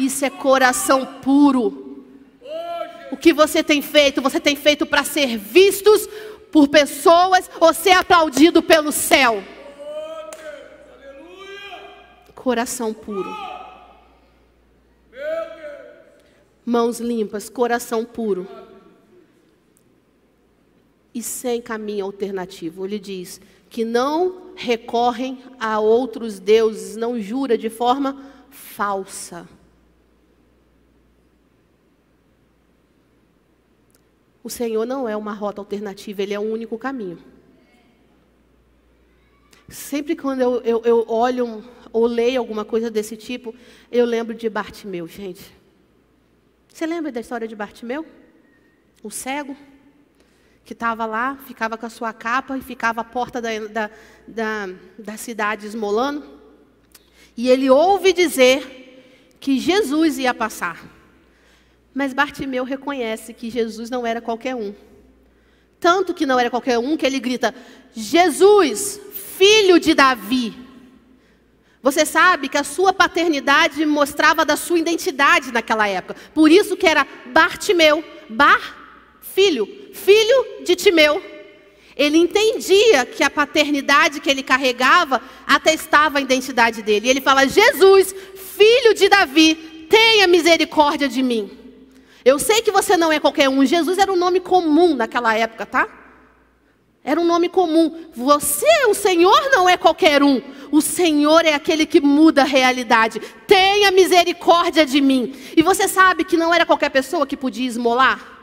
[0.00, 2.06] Isso é coração puro.
[3.12, 4.22] O que você tem feito?
[4.22, 6.08] Você tem feito para ser vistos
[6.50, 9.44] por pessoas ou ser aplaudido pelo céu?
[12.34, 13.30] Coração puro.
[16.64, 18.48] Mãos limpas, coração puro.
[21.12, 22.86] E sem caminho alternativo.
[22.86, 23.38] Ele diz
[23.68, 29.46] que não recorrem a outros deuses, não jura de forma falsa.
[34.42, 37.18] O Senhor não é uma rota alternativa, Ele é o único caminho.
[39.68, 41.62] Sempre quando eu, eu, eu olho
[41.92, 43.54] ou leio alguma coisa desse tipo,
[43.90, 45.54] eu lembro de Bartimeu, gente.
[46.68, 48.06] Você lembra da história de Bartimeu?
[49.02, 49.56] O cego,
[50.64, 53.90] que estava lá, ficava com a sua capa e ficava à porta da, da,
[54.26, 54.68] da,
[54.98, 56.24] da cidade esmolando.
[57.36, 60.99] E ele ouve dizer que Jesus ia passar.
[61.92, 64.74] Mas Bartimeu reconhece que Jesus não era qualquer um.
[65.80, 67.54] Tanto que não era qualquer um que ele grita:
[67.92, 70.54] Jesus, filho de Davi.
[71.82, 76.20] Você sabe que a sua paternidade mostrava da sua identidade naquela época.
[76.34, 78.76] Por isso que era Bartimeu, Bar,
[79.22, 81.22] filho, filho de Timeu.
[81.96, 87.06] Ele entendia que a paternidade que ele carregava atestava a identidade dele.
[87.06, 89.54] E ele fala: Jesus, filho de Davi,
[89.88, 91.59] tenha misericórdia de mim.
[92.24, 93.64] Eu sei que você não é qualquer um.
[93.64, 95.88] Jesus era um nome comum naquela época, tá?
[97.02, 98.08] Era um nome comum.
[98.14, 100.42] Você, o Senhor, não é qualquer um.
[100.70, 103.20] O Senhor é aquele que muda a realidade.
[103.46, 105.34] Tenha misericórdia de mim.
[105.56, 108.38] E você sabe que não era qualquer pessoa que podia esmolar?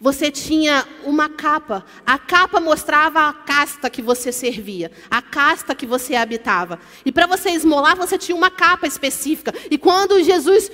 [0.00, 1.84] Você tinha uma capa.
[2.04, 6.80] A capa mostrava a casta que você servia, a casta que você habitava.
[7.04, 9.54] E para você esmolar, você tinha uma capa específica.
[9.70, 10.72] E quando Jesus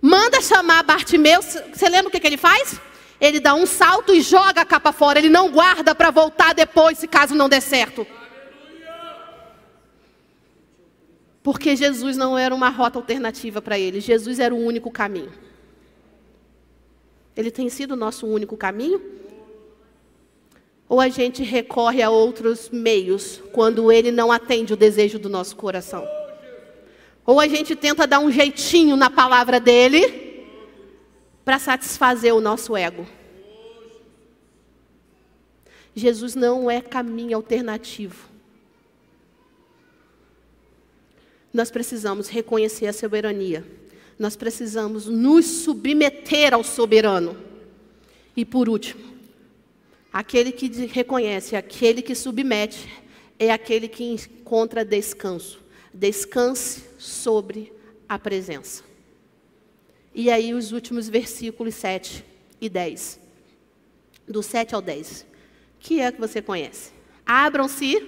[0.00, 2.80] manda chamar Bartimeu, você lembra o que, que ele faz?
[3.20, 5.18] Ele dá um salto e joga a capa fora.
[5.18, 8.06] Ele não guarda para voltar depois, se caso não der certo.
[11.42, 14.00] Porque Jesus não era uma rota alternativa para ele.
[14.00, 15.32] Jesus era o único caminho.
[17.36, 19.00] Ele tem sido o nosso único caminho?
[20.88, 25.56] Ou a gente recorre a outros meios quando ele não atende o desejo do nosso
[25.56, 26.19] coração?
[27.30, 30.48] Ou a gente tenta dar um jeitinho na palavra dele
[31.44, 33.06] para satisfazer o nosso ego.
[35.94, 38.28] Jesus não é caminho alternativo.
[41.54, 43.64] Nós precisamos reconhecer a soberania.
[44.18, 47.36] Nós precisamos nos submeter ao soberano.
[48.36, 49.04] E por último,
[50.12, 52.88] aquele que reconhece, aquele que submete,
[53.38, 55.59] é aquele que encontra descanso.
[55.92, 57.72] Descanse sobre
[58.08, 58.82] a presença.
[60.14, 62.24] E aí os últimos versículos 7
[62.60, 63.20] e 10.
[64.26, 65.26] Do 7 ao 10.
[65.78, 66.92] Que é que você conhece?
[67.24, 68.04] Abram-se,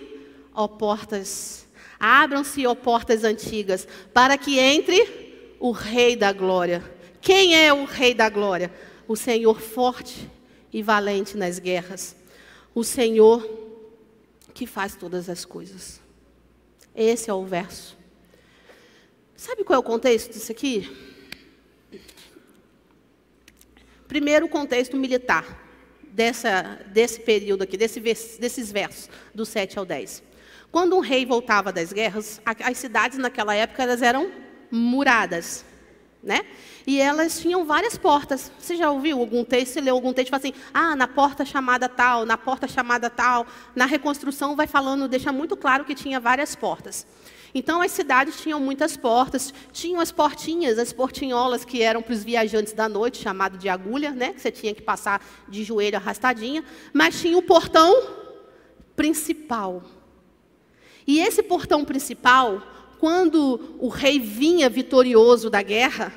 [0.53, 1.67] ó portas,
[1.99, 6.83] abram-se, ó portas antigas, para que entre o Rei da Glória.
[7.21, 8.73] Quem é o Rei da Glória?
[9.07, 10.29] O Senhor forte
[10.73, 12.17] e valente nas guerras.
[12.75, 13.49] O Senhor
[14.53, 16.02] que faz todas as coisas.
[16.95, 17.97] Esse é o verso.
[19.37, 20.91] Sabe qual é o contexto disso aqui?
[24.07, 25.45] Primeiro, o contexto militar
[26.03, 30.23] dessa, desse período aqui, desse, desses versos, do 7 ao 10.
[30.71, 34.31] Quando um rei voltava das guerras, as cidades naquela época elas eram
[34.71, 35.65] muradas,
[36.23, 36.43] né?
[36.87, 38.53] E elas tinham várias portas.
[38.59, 39.73] Você já ouviu algum texto?
[39.73, 43.47] Você leu algum texto fala assim: ah, na porta chamada tal, na porta chamada tal.
[43.75, 47.07] Na reconstrução vai falando, deixa muito claro que tinha várias portas.
[47.55, 52.25] Então as cidades tinham muitas portas, tinham as portinhas, as portinholas que eram para os
[52.25, 54.33] viajantes da noite, chamado de agulha, né?
[54.33, 58.23] Que você tinha que passar de joelho arrastadinha, mas tinha o portão
[58.97, 59.83] principal.
[61.07, 62.63] E esse portão principal,
[63.03, 66.13] quando o rei vinha vitorioso da guerra,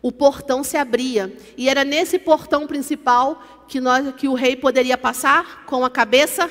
[0.00, 1.30] o portão se abria.
[1.58, 6.50] E era nesse portão principal que, nós, que o rei poderia passar com a cabeça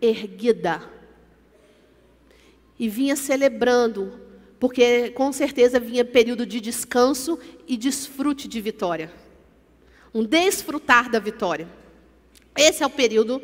[0.00, 0.80] erguida
[2.78, 4.18] e vinha celebrando,
[4.58, 7.38] porque com certeza vinha período de descanso
[7.68, 9.12] e desfrute de vitória.
[10.14, 11.68] Um desfrutar da vitória.
[12.56, 13.42] Esse é o período,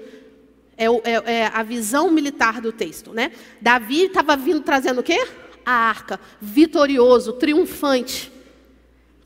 [0.74, 3.12] é, é, é a visão militar do texto.
[3.12, 3.32] Né?
[3.60, 5.49] Davi estava vindo trazendo o quê?
[5.64, 8.32] A arca, vitorioso, triunfante,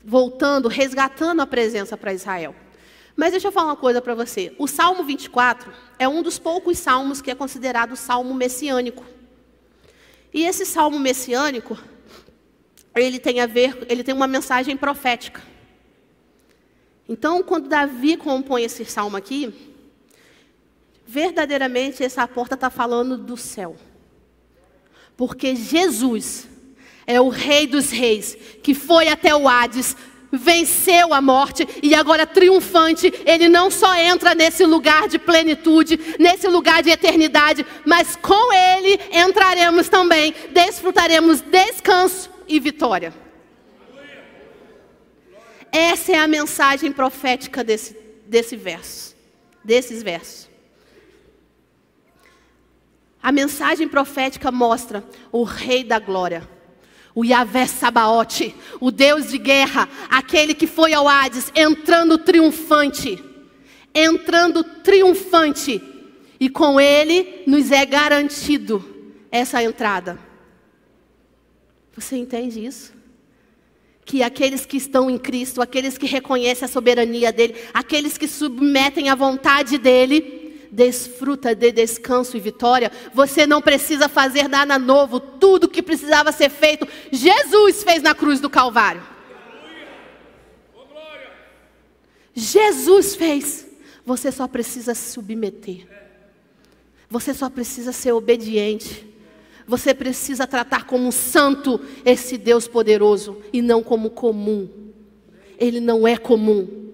[0.03, 2.55] voltando, resgatando a presença para Israel.
[3.15, 4.53] Mas deixa eu falar uma coisa para você.
[4.59, 9.05] O Salmo 24 é um dos poucos salmos que é considerado salmo messiânico.
[10.33, 11.77] E esse salmo messiânico,
[12.93, 15.41] ele tem a ver, ele tem uma mensagem profética.
[17.07, 19.53] Então, quando Davi compõe esse salmo aqui,
[21.05, 23.77] verdadeiramente essa porta está falando do céu.
[25.17, 26.47] Porque Jesus
[27.07, 29.95] é o Rei dos Reis, que foi até o Hades,
[30.31, 36.47] venceu a morte e agora triunfante, ele não só entra nesse lugar de plenitude, nesse
[36.47, 43.13] lugar de eternidade, mas com ele entraremos também, desfrutaremos descanso e vitória.
[45.71, 49.15] Essa é a mensagem profética desse, desse verso,
[49.63, 50.54] desses versos.
[53.25, 56.47] A mensagem profética mostra o Rei da Glória
[57.15, 63.23] o Yahvé Sabaote, o Deus de guerra, aquele que foi ao Hades, entrando triunfante,
[63.93, 65.81] entrando triunfante,
[66.37, 68.83] e com ele nos é garantido
[69.31, 70.19] essa entrada.
[71.95, 72.93] Você entende isso?
[74.03, 79.07] Que aqueles que estão em Cristo, aqueles que reconhecem a soberania dele, aqueles que submetem
[79.07, 80.44] à vontade dele,
[80.75, 82.91] desfruta de descanso e vitória.
[83.13, 85.19] Você não precisa fazer nada novo.
[85.19, 89.01] Tudo que precisava ser feito, Jesus fez na cruz do Calvário.
[92.33, 93.65] Jesus fez.
[94.05, 95.87] Você só precisa se submeter.
[97.09, 99.07] Você só precisa ser obediente.
[99.65, 104.69] Você precisa tratar como santo esse Deus poderoso e não como comum.
[105.57, 106.84] Ele não é comum.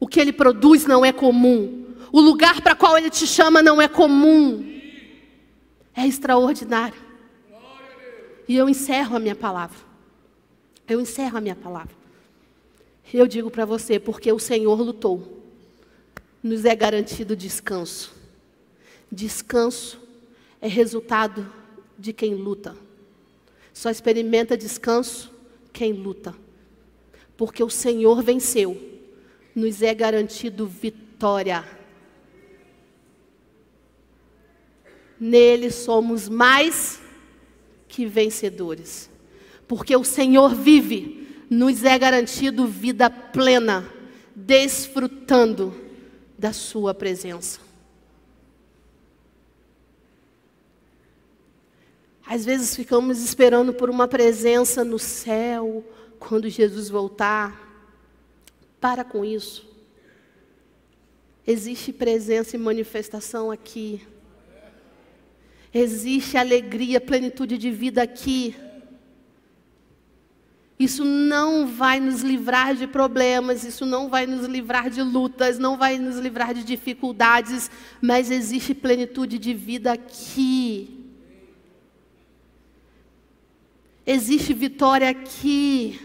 [0.00, 1.84] O que ele produz não é comum.
[2.10, 4.80] O lugar para qual ele te chama não é comum.
[5.94, 6.98] É extraordinário.
[8.48, 9.76] E eu encerro a minha palavra.
[10.88, 11.94] Eu encerro a minha palavra.
[13.12, 15.44] Eu digo para você, porque o Senhor lutou,
[16.42, 18.12] nos é garantido descanso.
[19.12, 20.00] Descanso
[20.60, 21.52] é resultado
[21.98, 22.76] de quem luta.
[23.74, 25.30] Só experimenta descanso
[25.72, 26.34] quem luta.
[27.36, 28.99] Porque o Senhor venceu
[29.54, 31.64] nos é garantido vitória.
[35.18, 37.00] Nele somos mais
[37.86, 39.10] que vencedores.
[39.68, 43.88] Porque o Senhor vive, nos é garantido vida plena,
[44.34, 45.74] desfrutando
[46.38, 47.60] da Sua presença.
[52.26, 55.84] Às vezes ficamos esperando por uma presença no céu,
[56.18, 57.69] quando Jesus voltar.
[58.80, 59.68] Para com isso.
[61.46, 64.00] Existe presença e manifestação aqui.
[65.72, 68.56] Existe alegria, plenitude de vida aqui.
[70.78, 75.76] Isso não vai nos livrar de problemas, isso não vai nos livrar de lutas, não
[75.76, 77.70] vai nos livrar de dificuldades,
[78.00, 81.12] mas existe plenitude de vida aqui.
[84.06, 86.00] Existe vitória aqui.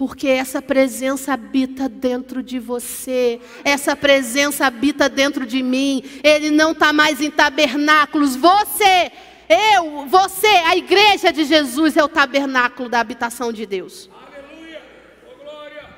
[0.00, 6.02] Porque essa presença habita dentro de você, essa presença habita dentro de mim.
[6.24, 8.34] Ele não está mais em tabernáculos.
[8.34, 9.12] Você,
[9.46, 14.08] eu, você, a igreja de Jesus é o tabernáculo da habitação de Deus.
[14.10, 14.80] Aleluia!
[15.26, 15.90] Oh, glória!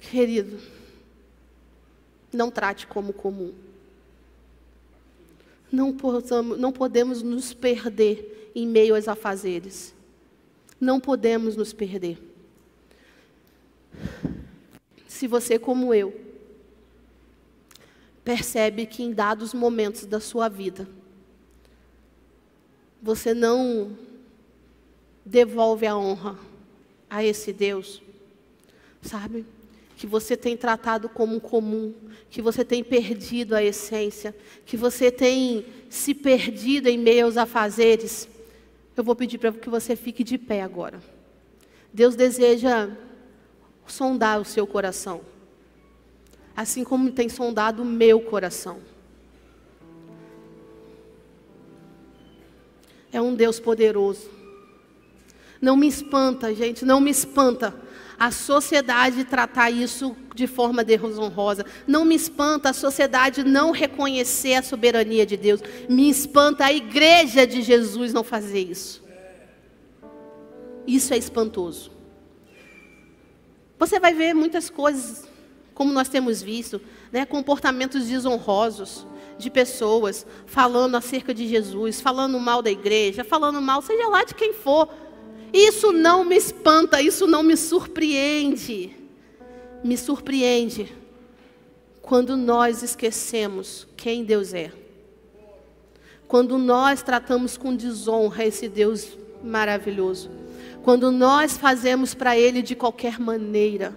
[0.00, 0.58] Querido,
[2.32, 3.54] não trate como comum.
[5.70, 9.94] Não, possamos, não podemos nos perder em meio aos afazeres.
[10.80, 12.18] Não podemos nos perder.
[15.06, 16.18] Se você, como eu,
[18.24, 20.88] percebe que em dados momentos da sua vida,
[23.02, 23.96] você não
[25.24, 26.38] devolve a honra
[27.08, 28.00] a esse Deus,
[29.02, 29.44] sabe?
[29.96, 31.92] Que você tem tratado como comum,
[32.30, 38.28] que você tem perdido a essência, que você tem se perdido em aos afazeres
[38.96, 41.00] eu vou pedir para que você fique de pé agora.
[41.92, 42.88] Deus deseja
[43.86, 45.20] sondar o seu coração,
[46.56, 48.78] assim como tem sondado o meu coração.
[53.12, 54.30] É um Deus poderoso.
[55.60, 57.74] Não me espanta, gente, não me espanta
[58.20, 61.64] a sociedade tratar isso de forma desonrosa.
[61.86, 65.62] Não me espanta a sociedade não reconhecer a soberania de Deus.
[65.88, 69.02] Me espanta a igreja de Jesus não fazer isso.
[70.86, 71.90] Isso é espantoso.
[73.78, 75.26] Você vai ver muitas coisas,
[75.72, 76.78] como nós temos visto,
[77.10, 79.06] né, comportamentos desonrosos
[79.38, 84.34] de pessoas falando acerca de Jesus, falando mal da igreja, falando mal, seja lá de
[84.34, 84.90] quem for.
[85.52, 88.96] Isso não me espanta, isso não me surpreende.
[89.82, 90.92] Me surpreende
[92.02, 94.72] quando nós esquecemos quem Deus é.
[96.26, 100.30] Quando nós tratamos com desonra esse Deus maravilhoso.
[100.82, 103.94] Quando nós fazemos para Ele de qualquer maneira.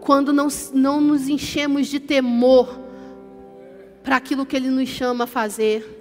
[0.00, 2.78] Quando não, não nos enchemos de temor
[4.02, 5.95] para aquilo que Ele nos chama a fazer.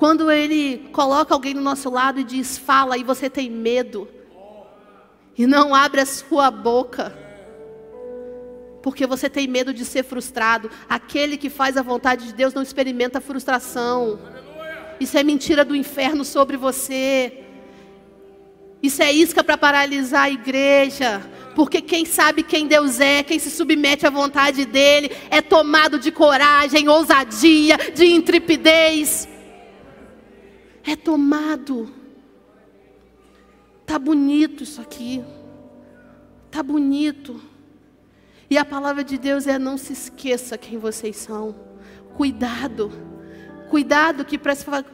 [0.00, 4.08] Quando ele coloca alguém do nosso lado e diz, fala, e você tem medo,
[5.36, 7.14] e não abre a sua boca,
[8.82, 10.70] porque você tem medo de ser frustrado.
[10.88, 14.18] Aquele que faz a vontade de Deus não experimenta frustração.
[14.98, 17.44] Isso é mentira do inferno sobre você.
[18.82, 21.20] Isso é isca para paralisar a igreja.
[21.54, 26.10] Porque quem sabe quem Deus é, quem se submete à vontade dEle, é tomado de
[26.10, 29.28] coragem, ousadia, de intrepidez
[30.92, 31.88] é tomado.
[33.86, 35.24] Tá bonito isso aqui.
[36.50, 37.40] Tá bonito.
[38.48, 41.54] E a palavra de Deus é não se esqueça quem vocês são.
[42.16, 42.90] Cuidado.
[43.70, 44.38] Cuidado que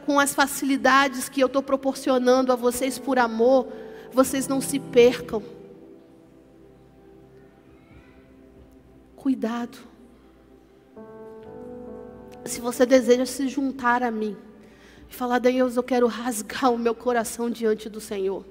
[0.05, 3.73] com as facilidades que eu estou proporcionando a vocês por amor,
[4.13, 5.43] vocês não se percam.
[9.17, 9.79] Cuidado.
[12.45, 14.37] Se você deseja se juntar a mim,
[15.11, 18.45] e falar: Deus, eu quero rasgar o meu coração diante do Senhor.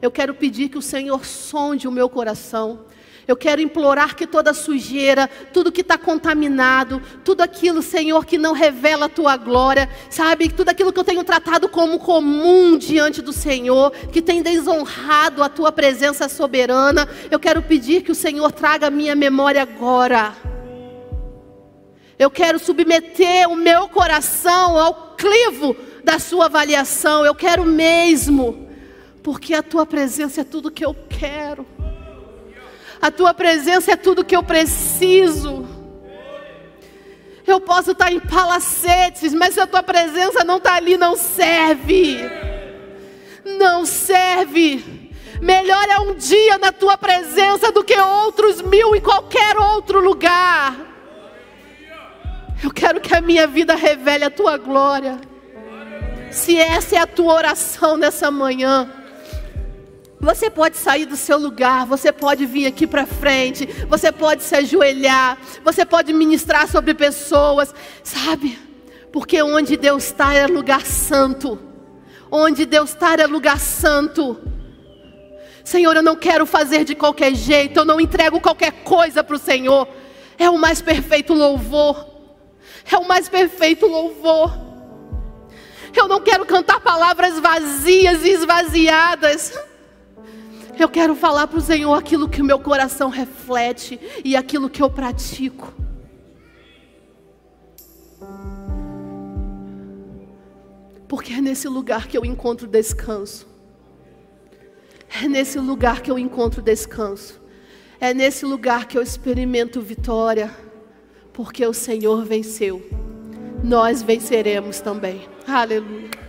[0.00, 2.84] Eu quero pedir que o Senhor sonde o meu coração.
[3.26, 8.52] Eu quero implorar que toda sujeira, tudo que está contaminado, tudo aquilo, Senhor, que não
[8.52, 10.48] revela a tua glória, sabe?
[10.48, 15.48] Tudo aquilo que eu tenho tratado como comum diante do Senhor, que tem desonrado a
[15.48, 20.32] tua presença soberana, eu quero pedir que o Senhor traga a minha memória agora.
[22.16, 27.24] Eu quero submeter o meu coração ao clivo da sua avaliação.
[27.24, 28.68] Eu quero mesmo,
[29.22, 31.66] porque a tua presença é tudo que eu quero.
[33.00, 35.66] A tua presença é tudo que eu preciso.
[37.46, 42.18] Eu posso estar em palacetes, mas se a tua presença não está ali, não serve.
[43.44, 45.12] Não serve.
[45.40, 50.95] Melhor é um dia na tua presença do que outros mil em qualquer outro lugar.
[52.62, 55.20] Eu quero que a minha vida revele a tua glória.
[56.30, 58.90] Se essa é a tua oração nessa manhã,
[60.18, 64.54] você pode sair do seu lugar, você pode vir aqui para frente, você pode se
[64.54, 68.58] ajoelhar, você pode ministrar sobre pessoas, sabe?
[69.12, 71.58] Porque onde Deus está é lugar santo.
[72.30, 74.38] Onde Deus está é lugar santo.
[75.62, 79.38] Senhor, eu não quero fazer de qualquer jeito, eu não entrego qualquer coisa para o
[79.38, 79.86] Senhor.
[80.38, 82.15] É o mais perfeito louvor
[82.90, 84.66] é o mais perfeito louvor.
[85.94, 89.58] Eu não quero cantar palavras vazias e esvaziadas.
[90.78, 94.82] Eu quero falar para o Senhor aquilo que o meu coração reflete e aquilo que
[94.82, 95.72] eu pratico.
[101.08, 103.46] Porque é nesse lugar que eu encontro descanso.
[105.22, 107.40] É nesse lugar que eu encontro descanso.
[107.98, 110.65] É nesse lugar que eu experimento vitória.
[111.36, 112.82] Porque o Senhor venceu.
[113.62, 115.20] Nós venceremos também.
[115.46, 116.25] Aleluia.